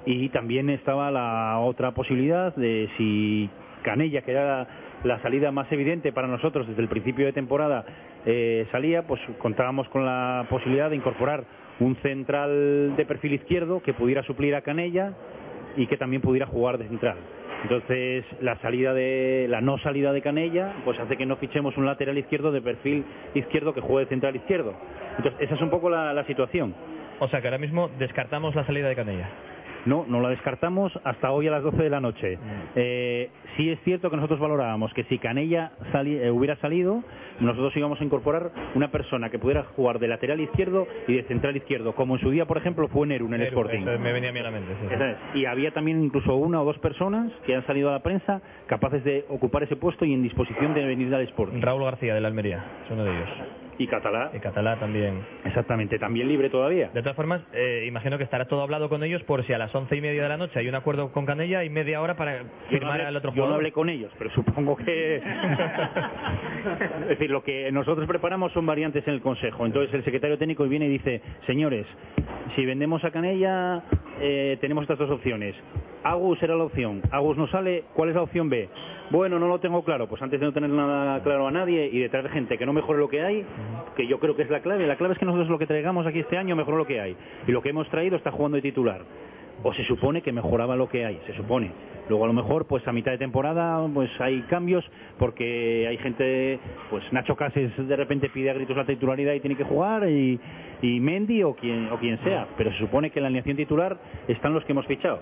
[0.05, 3.49] y también estaba la otra posibilidad de si
[3.83, 4.67] Canella, que era
[5.03, 7.85] la salida más evidente para nosotros desde el principio de temporada,
[8.25, 11.43] eh, salía, pues contábamos con la posibilidad de incorporar
[11.79, 15.13] un central de perfil izquierdo que pudiera suplir a Canella
[15.75, 17.17] y que también pudiera jugar de central.
[17.63, 21.85] Entonces, la salida de la no salida de Canella, pues hace que no fichemos un
[21.85, 24.73] lateral izquierdo de perfil izquierdo que juegue de central izquierdo.
[25.17, 26.75] Entonces, esa es un poco la, la situación.
[27.19, 29.29] O sea que ahora mismo descartamos la salida de Canella.
[29.85, 32.37] No, no la descartamos hasta hoy a las 12 de la noche.
[32.75, 37.03] Eh, sí es cierto que nosotros valorábamos que si Canella sali- eh, hubiera salido,
[37.39, 41.55] nosotros íbamos a incorporar una persona que pudiera jugar de lateral izquierdo y de central
[41.55, 43.81] izquierdo, como en su día, por ejemplo, fue Neru en el Neru, Sporting.
[43.87, 44.71] eso me venía a mí a la mente.
[44.81, 44.93] sí.
[44.93, 45.17] Esa es.
[45.35, 49.03] Y había también incluso una o dos personas que han salido a la prensa capaces
[49.03, 51.61] de ocupar ese puesto y en disposición de venir al Sporting.
[51.61, 53.29] Raúl García de la Almería, es uno de ellos.
[53.77, 54.31] Y Catalá.
[54.33, 55.21] Y Catalá también.
[55.45, 56.89] Exactamente, también libre todavía.
[56.93, 59.73] De todas formas, eh, imagino que estará todo hablado con ellos por si a las
[59.73, 62.41] once y media de la noche hay un acuerdo con Canella y media hora para
[62.41, 63.51] Yo firmar al otro yo jugador.
[63.51, 65.17] no hablé con ellos, pero supongo que...
[67.01, 69.65] es decir, lo que nosotros preparamos son variantes en el Consejo.
[69.65, 71.85] Entonces el secretario técnico viene y dice, señores,
[72.55, 73.83] si vendemos a Canella,
[74.19, 75.55] eh, tenemos estas dos opciones.
[76.03, 77.01] Agus era la opción.
[77.11, 78.69] Agus no sale, ¿cuál es la opción B?
[79.09, 80.07] Bueno, no lo tengo claro.
[80.07, 82.73] Pues antes de no tener nada claro a nadie y de traer gente que no
[82.73, 83.45] mejore lo que hay,
[83.95, 84.87] que yo creo que es la clave.
[84.87, 87.15] La clave es que nosotros lo que traigamos aquí este año mejoró lo que hay.
[87.47, 89.01] Y lo que hemos traído está jugando de titular
[89.67, 91.69] o se supone que mejoraba lo que hay, se supone.
[92.07, 94.85] Luego a lo mejor pues a mitad de temporada pues hay cambios
[95.19, 96.57] porque hay gente,
[96.89, 100.39] pues Nacho Cases de repente pide a gritos la titularidad y tiene que jugar y,
[100.81, 103.97] y Mendy o quien, o quien sea, pero se supone que en la alineación titular
[104.29, 105.19] están los que hemos fichado.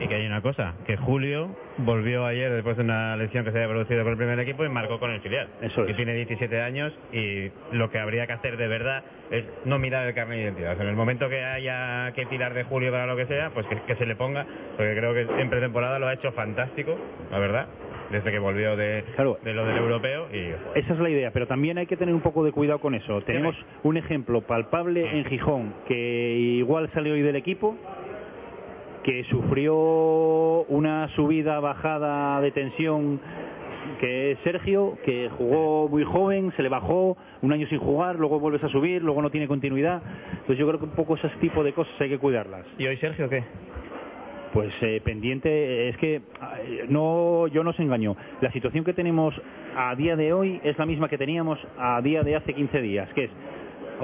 [0.00, 3.58] Y que hay una cosa, que Julio volvió ayer después de una lesión que se
[3.58, 5.48] había producido con el primer equipo y marcó con el filial.
[5.62, 9.78] Eso Que tiene 17 años y lo que habría que hacer de verdad es no
[9.78, 10.72] mirar el carnet de identidad.
[10.72, 13.50] O sea, en el momento que haya que tirar de Julio para lo que sea,
[13.50, 16.96] pues que, que se le ponga, porque creo que en pretemporada lo ha hecho fantástico,
[17.30, 17.68] la verdad,
[18.10, 19.04] desde que volvió de,
[19.42, 22.20] de lo del europeo y Esa es la idea, pero también hay que tener un
[22.20, 23.20] poco de cuidado con eso.
[23.22, 27.76] Tenemos un ejemplo palpable en Gijón que igual salió hoy del equipo,
[29.04, 29.74] que sufrió
[30.68, 33.20] una subida, bajada de tensión,
[34.00, 38.40] que es Sergio, que jugó muy joven, se le bajó un año sin jugar, luego
[38.40, 40.02] vuelves a subir, luego no tiene continuidad.
[40.32, 42.66] Entonces yo creo que un poco ese tipo de cosas hay que cuidarlas.
[42.78, 43.44] ¿Y hoy Sergio qué?
[44.54, 46.22] Pues eh, pendiente, es que
[46.88, 48.16] no, yo no os engaño.
[48.40, 49.34] La situación que tenemos
[49.76, 53.12] a día de hoy es la misma que teníamos a día de hace 15 días,
[53.14, 53.30] que es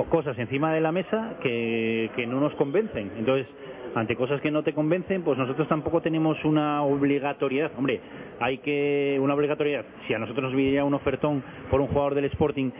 [0.08, 3.12] cosas encima de la mesa que, que no nos convencen.
[3.18, 3.46] Entonces,
[3.94, 7.72] ante cosas que no te convencen, pues nosotros tampoco tenemos una obligatoriedad.
[7.76, 8.00] Hombre,
[8.40, 9.84] hay que una obligatoriedad.
[10.06, 12.70] Si a nosotros nos viniera un ofertón por un jugador del Sporting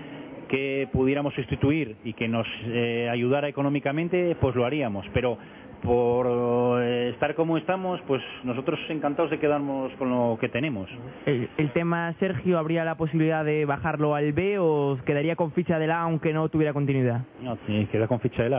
[0.48, 5.06] que pudiéramos sustituir y que nos eh, ayudara económicamente, pues lo haríamos.
[5.14, 5.38] Pero
[5.82, 10.88] por estar como estamos, pues nosotros encantados de quedarnos con lo que tenemos.
[11.24, 15.78] El, el tema Sergio, ¿habría la posibilidad de bajarlo al B o quedaría con ficha
[15.78, 17.22] del A aunque no tuviera continuidad?
[17.40, 18.50] No, sí, queda con ficha de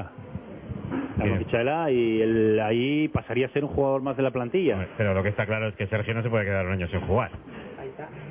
[1.21, 1.27] la.
[1.29, 4.23] Queda con ficha de la y él ahí pasaría a ser un jugador más de
[4.23, 4.87] la plantilla.
[4.97, 7.01] Pero lo que está claro es que Sergio no se puede quedar un año sin
[7.01, 7.31] jugar.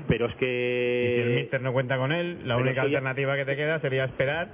[0.09, 2.83] Pero es Y si el que míster no cuenta con él, la Pero única ya-
[2.83, 4.49] alternativa que te queda sería esperar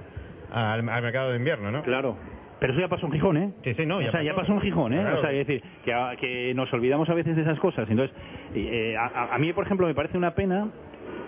[0.51, 1.81] al, al mercado de invierno, ¿no?
[1.83, 2.15] Claro.
[2.59, 3.51] Pero eso ya pasó en Gijón, ¿eh?
[3.63, 4.51] Sí, sí, no, ya o sea, ya pasó.
[4.53, 4.99] en Gijón, ¿eh?
[5.01, 5.17] Claro.
[5.19, 7.87] O sea, es decir, que, a- que nos olvidamos a veces de esas cosas.
[7.89, 8.15] Entonces,
[8.55, 10.67] eh, a, a- a mí, por ejemplo, me parece una pena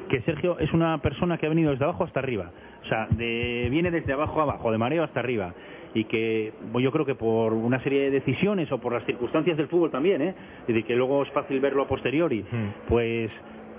[0.09, 2.51] que Sergio es una persona que ha venido desde abajo hasta arriba.
[2.83, 5.53] O sea, de, viene desde abajo a abajo, de mareo hasta arriba.
[5.93, 9.67] Y que yo creo que por una serie de decisiones o por las circunstancias del
[9.67, 10.35] fútbol también, ¿eh?
[10.61, 12.45] Es decir, que luego es fácil verlo a posteriori,
[12.87, 13.31] pues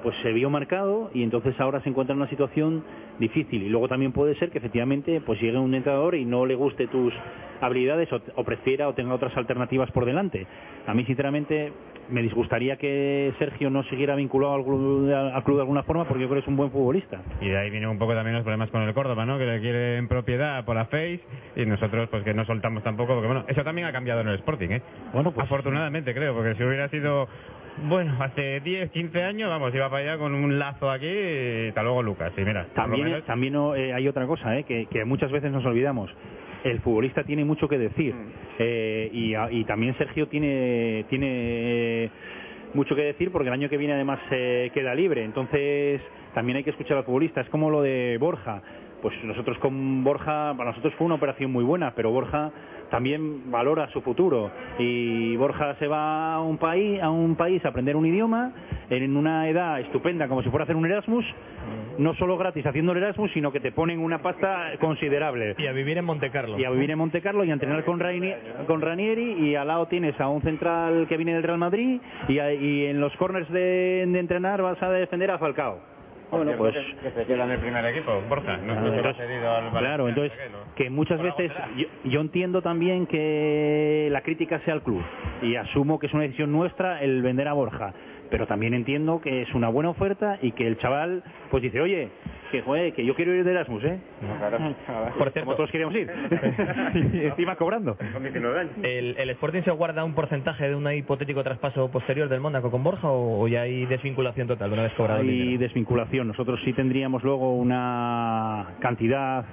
[0.03, 2.83] pues se vio marcado y entonces ahora se encuentra en una situación
[3.19, 6.55] difícil y luego también puede ser que efectivamente pues llegue un entrenador y no le
[6.55, 7.13] guste tus
[7.61, 10.47] habilidades o, o prefiera o tenga otras alternativas por delante.
[10.87, 11.73] A mí sinceramente
[12.09, 16.05] me disgustaría que Sergio no siguiera vinculado al club, de- al club de alguna forma
[16.07, 17.21] porque yo creo que es un buen futbolista.
[17.41, 19.39] Y de ahí vienen un poco también los problemas con el Córdoba, ¿no?
[19.39, 21.21] Que le quieren propiedad por la Face
[21.57, 24.37] y nosotros pues que no soltamos tampoco, porque bueno, eso también ha cambiado en el
[24.37, 24.83] Sporting, ¿eh?
[25.13, 27.29] Bueno, pues Afortunadamente creo, porque si hubiera sido,
[27.89, 31.83] bueno, hace 10, 15 años, vamos, iba para allá con un lazo aquí y hasta
[31.83, 32.33] luego Lucas.
[32.37, 35.51] Y mira, También, menos- también no, eh, hay otra cosa eh, que, que muchas veces
[35.51, 36.11] nos olvidamos.
[36.65, 38.15] El futbolista tiene mucho que decir
[38.59, 42.11] eh, y, a- y también Sergio tiene tiene eh,
[42.75, 45.25] mucho que decir porque el año que viene además eh, queda libre.
[45.25, 46.03] Entonces
[46.35, 47.41] también hay que escuchar al futbolista.
[47.41, 48.63] Es como lo de Borja.
[49.01, 52.51] Pues nosotros con Borja, para nosotros fue una operación muy buena, pero Borja
[52.91, 54.51] también valora su futuro.
[54.79, 58.53] Y Borja se va a un país a un país a aprender un idioma
[58.91, 61.25] en una edad estupenda como si fuera a hacer un Erasmus.
[61.99, 65.55] No solo gratis haciendo el Erasmus sino que te ponen una pasta considerable.
[65.59, 66.59] Y a vivir en Monte Carlo.
[66.59, 68.35] y a vivir en Monte Carlo y a entrenar con, Raini-
[68.67, 69.33] con Ranieri.
[69.49, 72.87] Y al lado tienes a un central que viene del Real Madrid y, a- y
[72.87, 75.79] en los corners de, de entrenar vas a defender a Falcao
[76.31, 79.71] bueno pues que se queda en el primer equipo, Borja, no Claro, entonces- cedido al
[79.71, 80.09] Claro,
[80.77, 85.03] que muchas veces yo, yo entiendo también que la crítica sea al club
[85.43, 87.93] y asumo que es una decisión nuestra el vender a Borja,
[88.31, 92.09] pero también entiendo que es una buena oferta y que el chaval pues dice, oye,
[92.51, 93.99] que joder, que yo quiero ir de Erasmus, ¿eh?
[95.19, 96.11] Por cierto, Como todos queríamos ir.
[97.13, 97.97] y encima cobrando.
[98.83, 102.83] ¿El, ¿El Sporting se guarda un porcentaje de un hipotético traspaso posterior del Mónaco con
[102.83, 105.61] Borja o, o ya hay desvinculación total una vez cobrado el Hay dinero?
[105.61, 106.27] desvinculación.
[106.29, 109.45] Nosotros sí tendríamos luego una cantidad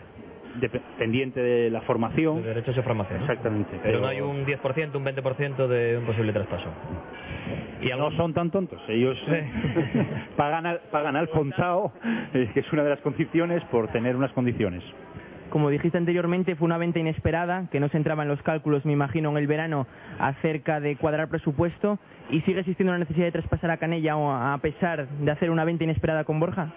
[0.59, 2.41] de- pendiente de la formación.
[2.41, 3.19] De derechos de formación.
[3.19, 3.25] ¿no?
[3.25, 3.79] Exactamente.
[3.83, 6.69] Pero no hay un 10%, un 20% de un posible traspaso.
[7.81, 8.81] Y no son tan tontos.
[8.87, 9.17] Ellos
[10.37, 11.91] pagan, al, pagan al contado,
[12.33, 14.83] eh, que es una de las condiciones, por tener unas condiciones.
[15.49, 18.91] Como dijiste anteriormente, fue una venta inesperada, que no se entraba en los cálculos, me
[18.91, 19.87] imagino, en el verano
[20.19, 21.99] acerca de cuadrar presupuesto.
[22.29, 25.63] ¿Y sigue existiendo la necesidad de traspasar a Canella o a pesar de hacer una
[25.63, 26.73] venta inesperada con Borja?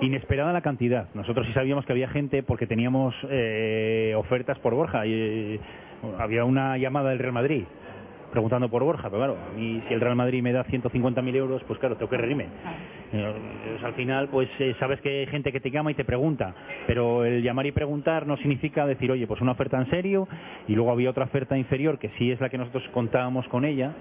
[0.00, 1.08] Inesperada la cantidad.
[1.14, 5.04] Nosotros sí sabíamos que había gente porque teníamos eh, ofertas por Borja.
[5.06, 5.60] Y, eh,
[6.18, 7.64] había una llamada del Real Madrid
[8.30, 11.62] preguntando por Borja, pero claro, a mí si el Real Madrid me da 150.000 euros,
[11.66, 12.46] pues claro, tengo que reírme.
[13.12, 13.34] Eh,
[13.72, 16.54] pues al final, pues eh, sabes que hay gente que te llama y te pregunta,
[16.86, 20.28] pero el llamar y preguntar no significa decir, oye, pues una oferta en serio,
[20.66, 23.92] y luego había otra oferta inferior, que sí es la que nosotros contábamos con ella,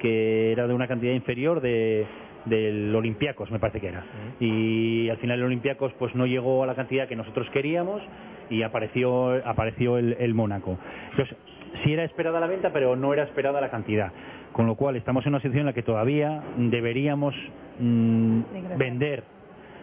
[0.00, 2.06] que era de una cantidad inferior de
[2.44, 4.04] del Olympiacos me parece que era.
[4.40, 8.02] Y al final el Olympiacos pues no llegó a la cantidad que nosotros queríamos
[8.50, 10.76] y apareció apareció el, el Mónaco.
[11.10, 11.36] Entonces
[11.82, 14.12] sí era esperada la venta pero no era esperada la cantidad.
[14.52, 17.34] Con lo cual estamos en una situación en la que todavía deberíamos
[17.78, 18.40] mm,
[18.76, 19.24] vender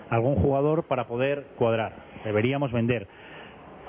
[0.10, 1.94] algún jugador para poder cuadrar.
[2.24, 3.08] Deberíamos vender.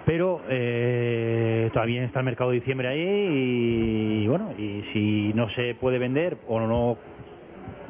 [0.07, 5.75] Pero eh, todavía está el mercado de diciembre ahí y bueno y si no se
[5.75, 6.97] puede vender o no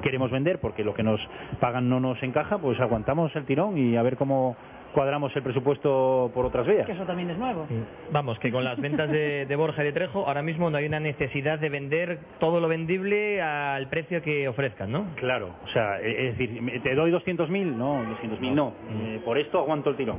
[0.02, 1.20] queremos vender porque lo que nos
[1.60, 4.56] pagan no nos encaja pues aguantamos el tirón y a ver cómo
[4.92, 7.66] cuadramos el presupuesto por otras vías Que eso también es nuevo.
[8.10, 10.86] Vamos, que con las ventas de, de Borja y de Trejo, ahora mismo no hay
[10.86, 15.06] una necesidad de vender todo lo vendible al precio que ofrezcan, ¿no?
[15.16, 17.76] Claro, o sea, e- es decir, ¿me- ¿te doy 200.000?
[17.76, 18.74] No, 200.000 no.
[18.90, 20.18] Eh, por esto aguanto el tirón.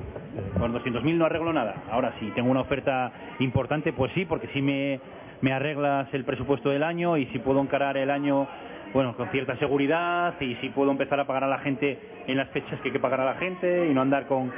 [0.58, 1.84] Con 200.000 no arreglo nada.
[1.92, 5.00] Ahora, si tengo una oferta importante, pues sí, porque sí me,
[5.42, 8.48] me arreglas el presupuesto del año y si puedo encarar el año,
[8.94, 12.50] bueno, con cierta seguridad y si puedo empezar a pagar a la gente en las
[12.50, 14.52] fechas que hay que pagar a la gente y no andar con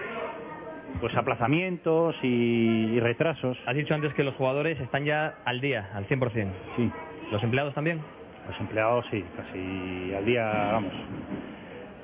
[1.00, 3.58] pues aplazamientos y, y retrasos.
[3.66, 6.48] Has dicho antes que los jugadores están ya al día, al 100%.
[6.76, 6.92] Sí.
[7.32, 8.00] ¿Los empleados también?
[8.48, 10.94] Los empleados sí, casi al día, vamos.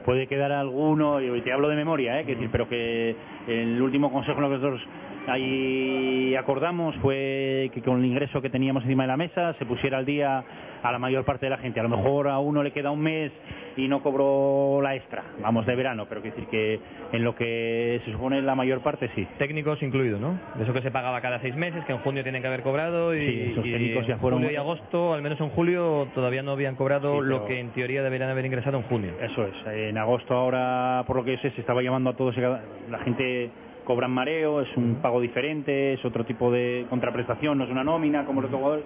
[0.05, 2.25] Puede quedar alguno, y te hablo de memoria, ¿eh?
[2.25, 3.15] que decir, pero que
[3.47, 4.81] el último consejo en lo que nosotros
[5.29, 9.97] ahí acordamos fue que con el ingreso que teníamos encima de la mesa se pusiera
[9.97, 10.43] al día
[10.81, 11.79] a la mayor parte de la gente.
[11.79, 13.31] A lo mejor a uno le queda un mes
[13.75, 16.79] y no cobró la extra, vamos, de verano, pero que decir que
[17.11, 19.27] en lo que se supone la mayor parte sí.
[19.37, 20.39] Técnicos incluido, ¿no?
[20.55, 23.13] De eso que se pagaba cada seis meses, que en junio tienen que haber cobrado
[23.15, 26.07] y, Sí, esos y técnicos ya en fueron- julio y agosto, al menos en julio,
[26.15, 29.11] todavía no habían cobrado Sí, lo que en teoría deberían haber ingresado en junio.
[29.21, 29.53] Eso es.
[29.67, 32.37] En agosto ahora, por lo que sé, se estaba llamando a todos.
[32.37, 33.49] y cada- La gente
[33.89, 37.83] cobra en mareo, es un pago diferente, es otro tipo de contraprestación, no es una
[37.83, 38.83] nómina como el otro jugador.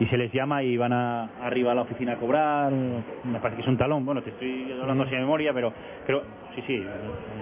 [0.00, 2.70] Y se les llama y van a, arriba a la oficina a cobrar.
[2.70, 4.04] Me parece que es un talón.
[4.06, 5.72] Bueno, te estoy hablando así de memoria, pero
[6.06, 6.22] creo,
[6.54, 6.84] sí, sí,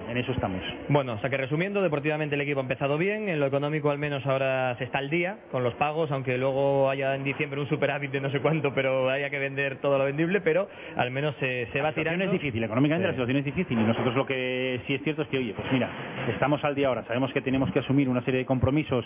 [0.09, 0.61] en eso estamos.
[0.89, 3.99] Bueno, o sea que resumiendo, deportivamente el equipo ha empezado bien, en lo económico al
[3.99, 7.69] menos ahora se está al día con los pagos, aunque luego haya en diciembre un
[7.69, 11.35] superávit de no sé cuánto, pero haya que vender todo lo vendible, pero al menos
[11.39, 12.25] se, se va La situación tirando.
[12.25, 13.07] es difícil, económicamente Sí.
[13.07, 15.71] la situación es difícil y nosotros lo que sí es cierto es que, oye, pues
[15.71, 15.89] mira,
[16.29, 19.05] estamos al día ahora, sabemos que tenemos que asumir una serie de compromisos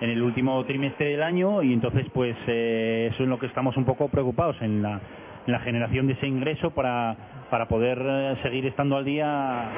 [0.00, 3.76] en el último trimestre del año y entonces pues eh, eso es lo que estamos
[3.76, 5.00] un poco preocupados en la,
[5.46, 7.16] en la generación de ese ingreso para,
[7.50, 9.68] para poder eh, seguir estando al día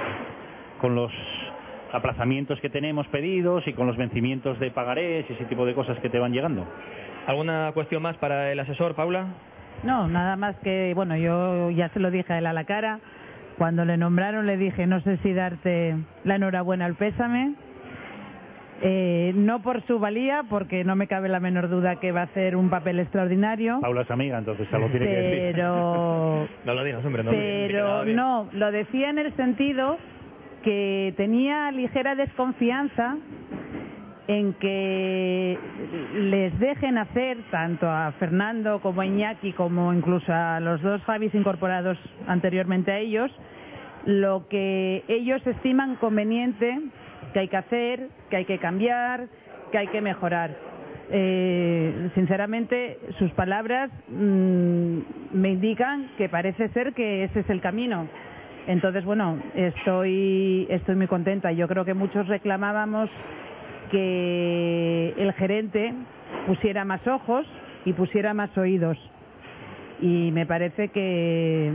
[0.80, 1.12] con los
[1.92, 5.98] aplazamientos que tenemos pedidos y con los vencimientos de pagarés y ese tipo de cosas
[6.00, 6.66] que te van llegando.
[7.26, 9.26] ¿Alguna cuestión más para el asesor, Paula?
[9.84, 13.00] No, nada más que, bueno, yo ya se lo dije a él a la cara.
[13.58, 17.54] Cuando le nombraron le dije, no sé si darte la enhorabuena al pésame.
[18.80, 22.24] Eh, no por su valía, porque no me cabe la menor duda que va a
[22.24, 23.78] hacer un papel extraordinario.
[23.80, 25.52] Paula es amiga, entonces algo tiene que decir.
[25.54, 29.98] Pero No lo digas, hombre, no lo pero no, lo decía en el sentido
[30.62, 33.16] que tenía ligera desconfianza
[34.28, 35.58] en que
[36.14, 41.34] les dejen hacer tanto a Fernando como a Iñaki como incluso a los dos Javis
[41.34, 41.98] incorporados
[42.28, 43.32] anteriormente a ellos
[44.04, 46.78] lo que ellos estiman conveniente
[47.32, 49.26] que hay que hacer, que hay que cambiar,
[49.70, 50.50] que hay que mejorar.
[51.10, 54.98] Eh, sinceramente, sus palabras mm,
[55.32, 58.06] me indican que parece ser que ese es el camino.
[58.66, 61.52] Entonces, bueno, estoy, estoy muy contenta.
[61.52, 63.10] Yo creo que muchos reclamábamos
[63.90, 65.92] que el gerente
[66.46, 67.46] pusiera más ojos
[67.84, 68.98] y pusiera más oídos.
[70.00, 71.72] Y me parece que,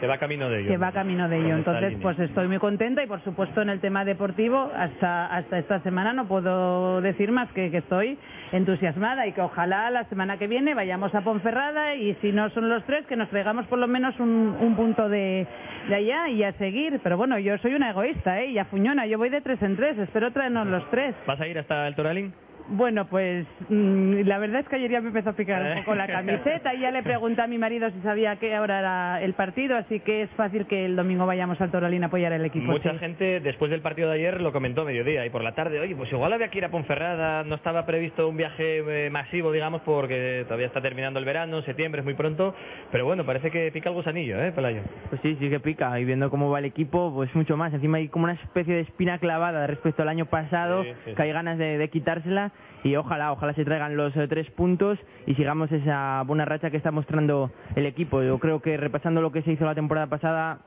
[0.00, 0.68] Que va camino de ello.
[0.70, 1.56] que va camino de ello.
[1.56, 5.80] Entonces, pues estoy muy contenta y por supuesto en el tema deportivo hasta hasta esta
[5.80, 8.18] semana no puedo decir más que que estoy
[8.52, 12.68] entusiasmada y que ojalá la semana que viene vayamos a Ponferrada y si no son
[12.68, 15.46] los tres que nos traigamos por lo menos un, un punto de,
[15.88, 17.00] de allá y a seguir.
[17.02, 18.46] Pero bueno, yo soy una egoísta, ¿eh?
[18.50, 21.14] Y a Fuñona, yo voy de tres en tres, espero traernos los tres.
[21.26, 22.32] ¿Vas a ir hasta el Toralín?
[22.68, 25.94] Bueno, pues mm, la verdad es que ayer ya me empezó a picar un poco
[25.94, 29.34] la camiseta y ya le pregunté a mi marido si sabía qué hora era el
[29.34, 32.66] partido, así que es fácil que el domingo vayamos al Torolín a apoyar al equipo.
[32.66, 32.98] Mucha sí.
[32.98, 35.94] gente después del partido de ayer lo comentó a mediodía y por la tarde, oye,
[35.94, 39.82] pues igual había que ir a Ponferrada, no estaba previsto un viaje eh, masivo, digamos,
[39.82, 42.54] porque todavía está terminando el verano, septiembre es muy pronto,
[42.90, 44.82] pero bueno, parece que pica el gusanillo, ¿eh, Pelayo?
[45.10, 45.98] Pues sí, sí que pica.
[46.00, 47.72] Y viendo cómo va el equipo, pues mucho más.
[47.72, 51.14] Encima hay como una especie de espina clavada respecto al año pasado, Sí, sí.
[51.14, 52.50] que hay ganas de, de quitársela.
[52.84, 56.76] Y ojalá, ojalá se traigan los eh, tres puntos y sigamos esa buena racha que
[56.76, 58.22] está mostrando el equipo.
[58.22, 60.58] Yo creo que repasando lo que se hizo la temporada pasada,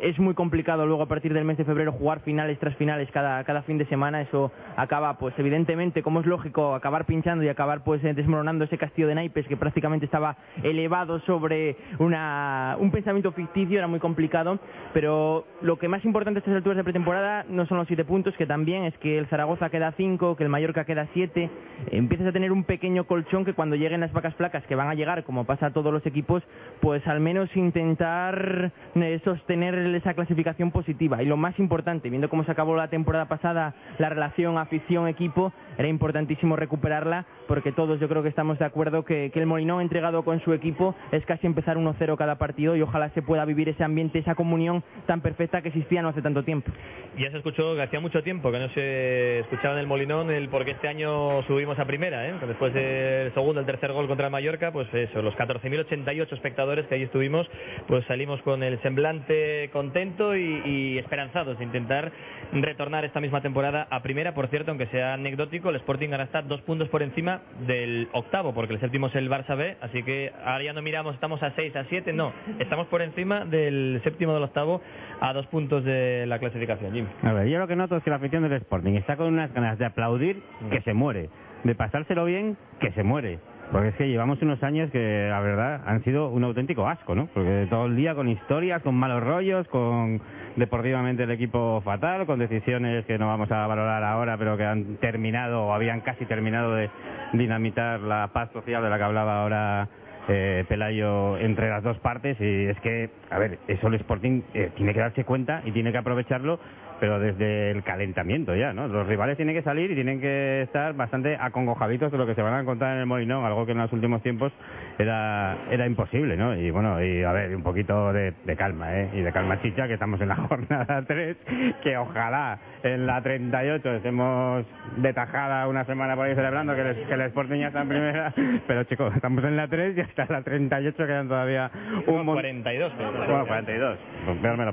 [0.00, 3.42] es muy complicado luego a partir del mes de febrero jugar finales tras finales cada,
[3.44, 4.22] cada fin de semana.
[4.22, 8.78] Eso acaba, pues evidentemente, como es lógico, acabar pinchando y acabar pues eh, desmoronando ese
[8.78, 14.58] castillo de naipes que prácticamente estaba elevado sobre una, un pensamiento ficticio, era muy complicado.
[14.92, 18.34] Pero lo que más importante a estas alturas de pretemporada no son los siete puntos,
[18.36, 21.50] que también es que el Zaragoza queda cinco, que el Mallorca queda siete.
[21.90, 24.94] Empiezas a tener un pequeño colchón que cuando lleguen las vacas flacas, que van a
[24.94, 26.42] llegar, como pasa a todos los equipos,
[26.80, 31.22] pues al menos intentar eh, sostener esa clasificación positiva.
[31.22, 35.88] Y lo más importante, viendo cómo se acabó la temporada pasada la relación afición-equipo, era
[35.88, 40.22] importantísimo recuperarla, porque todos yo creo que estamos de acuerdo que, que el Molinón entregado
[40.24, 43.84] con su equipo es casi empezar 1-0 cada partido y ojalá se pueda vivir ese
[43.84, 46.70] ambiente, esa comunión tan perfecta que existía no hace tanto tiempo.
[47.18, 50.48] Ya se escuchó que hacía mucho tiempo que no se escuchaba en el Molinón el
[50.48, 52.34] por qué este año subimos a primera, ¿eh?
[52.46, 56.94] Después del segundo, el tercer gol contra el Mallorca, pues eso, los 14.088 espectadores que
[56.94, 57.48] ahí estuvimos,
[57.86, 62.12] pues salimos con el semblante contento y, y esperanzados de intentar
[62.52, 64.34] retornar esta misma temporada a primera.
[64.34, 68.54] Por cierto, aunque sea anecdótico, el Sporting ahora está dos puntos por encima del octavo,
[68.54, 71.50] porque el séptimo es el Barça B, así que ahora ya no miramos, estamos a
[71.52, 74.80] 6, a 7, no, estamos por encima del séptimo del octavo
[75.20, 77.06] a dos puntos de la clasificación, Jim.
[77.22, 79.52] A ver, yo lo que noto es que la afición del Sporting está con unas
[79.52, 81.28] ganas de aplaudir que se muere,
[81.64, 83.38] de pasárselo bien que se muere.
[83.70, 87.26] Porque es que llevamos unos años que, la verdad, han sido un auténtico asco, ¿no?
[87.34, 90.22] Porque todo el día con historias, con malos rollos, con
[90.56, 94.96] deportivamente el equipo fatal, con decisiones que no vamos a valorar ahora, pero que han
[94.96, 96.88] terminado o habían casi terminado de
[97.34, 99.88] dinamitar la paz social de la que hablaba ahora
[100.28, 104.70] eh, Pelayo entre las dos partes y es que, a ver, eso el Sporting eh,
[104.76, 106.60] tiene que darse cuenta y tiene que aprovecharlo,
[107.00, 108.88] pero desde el calentamiento ya, ¿no?
[108.88, 112.42] Los rivales tienen que salir y tienen que estar bastante acongojaditos de lo que se
[112.42, 114.52] van a encontrar en el Molinón, algo que en los últimos tiempos
[114.98, 116.54] era era imposible, ¿no?
[116.56, 119.08] Y bueno, y a ver, un poquito de, de calma, ¿eh?
[119.14, 121.36] Y de calma chicha, que estamos en la jornada 3,
[121.82, 124.64] que ojalá en la 38 estemos
[124.96, 127.88] de tajada una semana por ahí celebrando que el, que el Sporting ya está en
[127.88, 128.32] primera,
[128.66, 131.70] pero chicos, estamos en la 3 y hasta la 38 quedan todavía
[132.06, 132.92] un mon- 42.
[133.28, 133.98] Bueno, 42.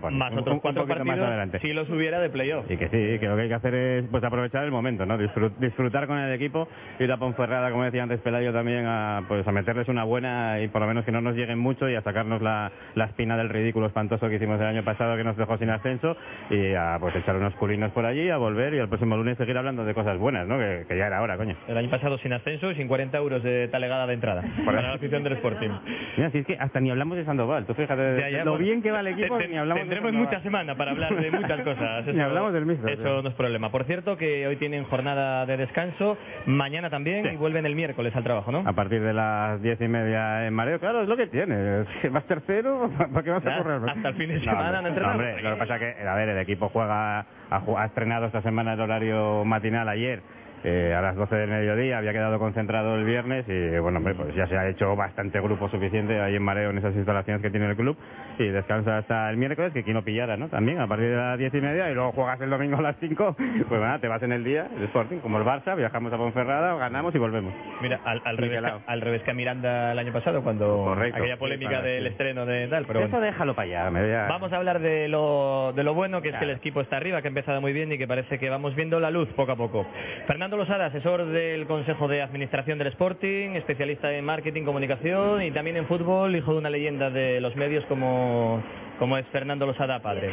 [0.01, 0.13] Pues.
[0.13, 1.59] Más Un- otros un cuatro poquito partidos más adelante.
[1.59, 2.69] si los hubiera de playoff.
[2.69, 5.17] Y que sí, que lo que hay que hacer es pues aprovechar el momento, ¿no?
[5.17, 6.67] Disfrut- disfrutar con el equipo,
[6.99, 10.67] ir a Ponferrada, como decía antes Pelayo también, a, pues a meterles una buena y
[10.67, 13.49] por lo menos que no nos lleguen mucho y a sacarnos la, la espina del
[13.49, 16.15] ridículo espantoso que hicimos el año pasado que nos dejó sin ascenso
[16.49, 19.57] y a pues echar unos culinos por allí, a volver y el próximo lunes seguir
[19.57, 20.57] hablando de cosas buenas, ¿no?
[20.57, 21.55] Que, que ya era hora, coño.
[21.67, 24.93] El año pasado sin ascenso y sin 40 euros de talegada de entrada para la
[24.93, 25.69] afición del Sporting.
[26.17, 28.51] Mira, si es que hasta ni hablamos de Sandoval, tú fíjate de- Ya, ya, lo
[28.51, 28.65] bueno.
[28.65, 30.33] bien que va el equipo, Te- te- ni hablamos Tendremos de Sandoval.
[30.35, 32.04] mucha semana para hablar de muchas cosas.
[32.13, 33.71] Ni hablamos del mismo, Eso no es problema.
[33.71, 38.23] Por cierto, que hoy tienen jornada de descanso, mañana también y vuelven el miércoles al
[38.23, 38.63] trabajo, ¿no?
[38.65, 41.85] A partir de las diez y media en mareo, claro, es lo que tiene.
[42.01, 43.81] Si vas tercero, ¿para qué vas a correr?
[43.89, 45.19] hasta el fin de semana no entrenamos.
[45.19, 48.41] hombre, lo que pasa es que, a ver, el equipo juega, ha, ha estrenado esta
[48.41, 50.21] semana el horario matinal ayer.
[50.65, 54.33] Eh, a las 12 del mediodía, había quedado concentrado el viernes y bueno, hombre, pues
[54.35, 57.67] ya se ha hecho bastante grupo suficiente ahí en Mareo en esas instalaciones que tiene
[57.69, 57.95] el club
[58.39, 60.49] y descansa hasta el miércoles, que quien lo pillara, ¿no?
[60.49, 62.95] También a partir de las 10 y media y luego juegas el domingo a las
[62.99, 66.17] 5, pues bueno, te vas en el día, el Sporting, como el Barça, viajamos a
[66.17, 67.53] Ponferrada, ganamos y volvemos.
[67.81, 68.81] Mira, al, al revés, Niquelao.
[68.87, 72.03] al revés que a Miranda el año pasado, cuando Correcto, aquella sí, polémica para- del
[72.03, 72.09] sí.
[72.09, 73.25] estreno de tal, pero Eso bueno.
[73.25, 74.25] déjalo para allá, me voy a...
[74.27, 76.47] Vamos a hablar de lo, de lo bueno, que es Claro.
[76.47, 78.75] que el equipo está arriba, que ha empezado muy bien y que parece que vamos
[78.75, 79.85] viendo la luz poco a poco.
[80.27, 85.77] Fernando Losada, asesor del Consejo de Administración del Sporting, especialista en marketing, comunicación y también
[85.77, 88.61] en fútbol, hijo de una leyenda de los medios como,
[88.99, 90.31] como es Fernando Losada padre.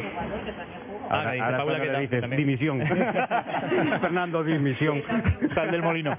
[1.09, 2.39] Ah, Ahora, dice ahora Paula que le dices también.
[2.41, 2.81] dimisión.
[4.01, 5.03] Fernando, dimisión.
[5.53, 6.17] Sal del molino.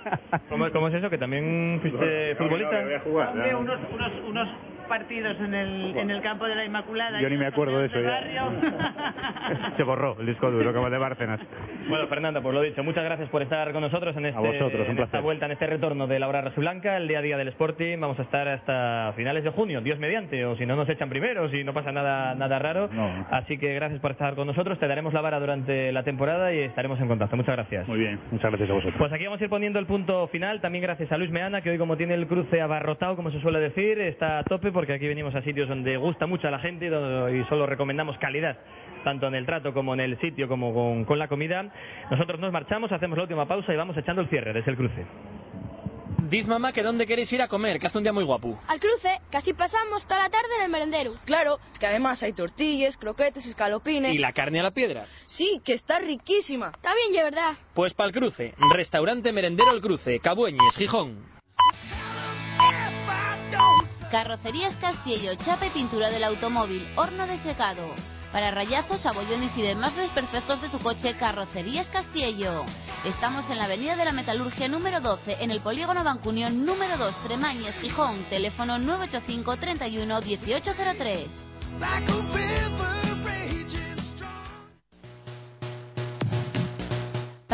[0.48, 1.11] ¿Cómo, cómo es eso?
[1.11, 2.78] ¿Que también fuiste futbolista?
[2.78, 4.48] Hombre, unos, unos, unos
[4.85, 7.20] partidos en el, en el campo de la Inmaculada.
[7.20, 9.74] Yo ni me acuerdo de eso ya.
[9.76, 11.41] Se borró el disco duro como el de Bárcenas.
[11.89, 14.97] Bueno, Fernando, pues lo dicho, muchas gracias por estar con nosotros en, este, vosotros, un
[14.97, 17.49] en esta vuelta, en este retorno de la hora rojiblanca, el día a día del
[17.49, 17.99] Sporting.
[18.01, 21.49] Vamos a estar hasta finales de junio, Dios mediante, o si no nos echan primero,
[21.51, 22.89] si no pasa nada, nada raro.
[22.91, 23.26] No.
[23.30, 26.61] Así que gracias por estar con nosotros, te daremos la vara durante la temporada y
[26.61, 27.37] estaremos en contacto.
[27.37, 27.89] Muchas gracias.
[27.89, 28.97] Muy bien, muchas gracias a vosotros.
[28.99, 31.70] Pues aquí vamos a ir poniendo el punto final, también gracias a Luis Meana, que
[31.70, 35.06] hoy como tiene el cruce abarrotado, como se suele decir, está a tope, porque aquí
[35.06, 38.58] venimos a sitios donde gusta mucho a la gente y solo recomendamos calidad,
[39.04, 41.72] tanto en el trato como en el sitio, como con, con la comida.
[42.10, 45.06] Nosotros nos marchamos, hacemos la última pausa y vamos echando el cierre desde el cruce.
[46.28, 48.58] Diz mamá que dónde queréis ir a comer, que hace un día muy guapo.
[48.66, 51.14] Al cruce, casi pasamos toda la tarde en el merendero.
[51.26, 54.14] Claro, es que además hay tortillas, croquetes, escalopines.
[54.14, 55.04] ¿Y la carne a la piedra?
[55.28, 56.72] Sí, que está riquísima.
[56.74, 57.52] Está bien, de verdad.
[57.74, 61.34] Pues para el cruce, restaurante merendero El Cruce, Cabueñes, Gijón.
[64.14, 67.96] Carrocerías Castillo, chapa y pintura del automóvil, horno de secado.
[68.30, 72.64] Para rayazos, abollones y demás desperfectos de tu coche, Carrocerías Castillo.
[73.04, 77.24] Estamos en la Avenida de la Metalurgia número 12, en el Polígono Bancunión número 2,
[77.24, 78.24] Tremañes, Gijón.
[78.30, 81.28] Teléfono 985 31 1803.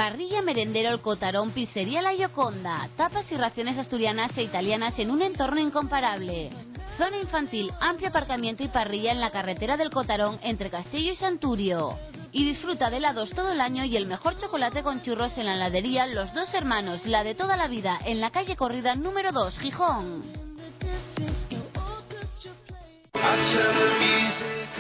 [0.01, 2.89] Parrilla Merendero El Cotarón, Pizzería La Yoconda.
[2.97, 6.49] Tapas y raciones asturianas e italianas en un entorno incomparable.
[6.97, 11.99] Zona infantil, amplio aparcamiento y parrilla en la carretera del Cotarón entre Castillo y Santurio.
[12.33, 15.57] Y disfruta de helados todo el año y el mejor chocolate con churros en la
[15.57, 19.59] heladería Los Dos Hermanos, la de toda la vida, en la calle Corrida número 2,
[19.59, 20.23] Gijón.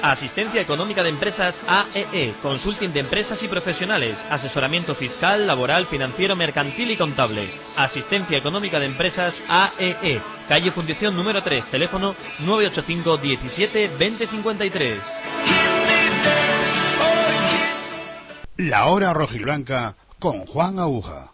[0.02, 6.90] Asistencia Económica de Empresas AEE, Consulting de Empresas y Profesionales, asesoramiento fiscal, laboral, financiero, mercantil
[6.90, 7.50] y contable.
[7.76, 15.02] Asistencia Económica de Empresas AEE, calle Fundición número 3, teléfono 985 17 2053.
[18.56, 21.32] La hora rojiblanca con Juan Aguja.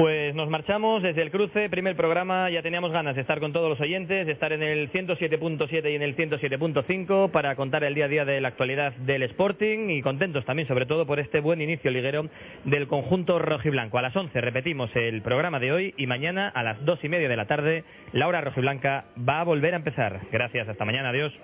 [0.00, 3.68] Pues nos marchamos desde el cruce, primer programa, ya teníamos ganas de estar con todos
[3.68, 8.06] los oyentes, de estar en el 107.7 y en el 107.5 para contar el día
[8.06, 11.60] a día de la actualidad del Sporting y contentos también sobre todo por este buen
[11.60, 12.30] inicio liguero
[12.64, 13.98] del conjunto rojiblanco.
[13.98, 17.28] A las 11 repetimos el programa de hoy y mañana a las dos y media
[17.28, 17.84] de la tarde
[18.14, 20.18] la hora rojiblanca va a volver a empezar.
[20.32, 21.34] Gracias, hasta mañana, adiós.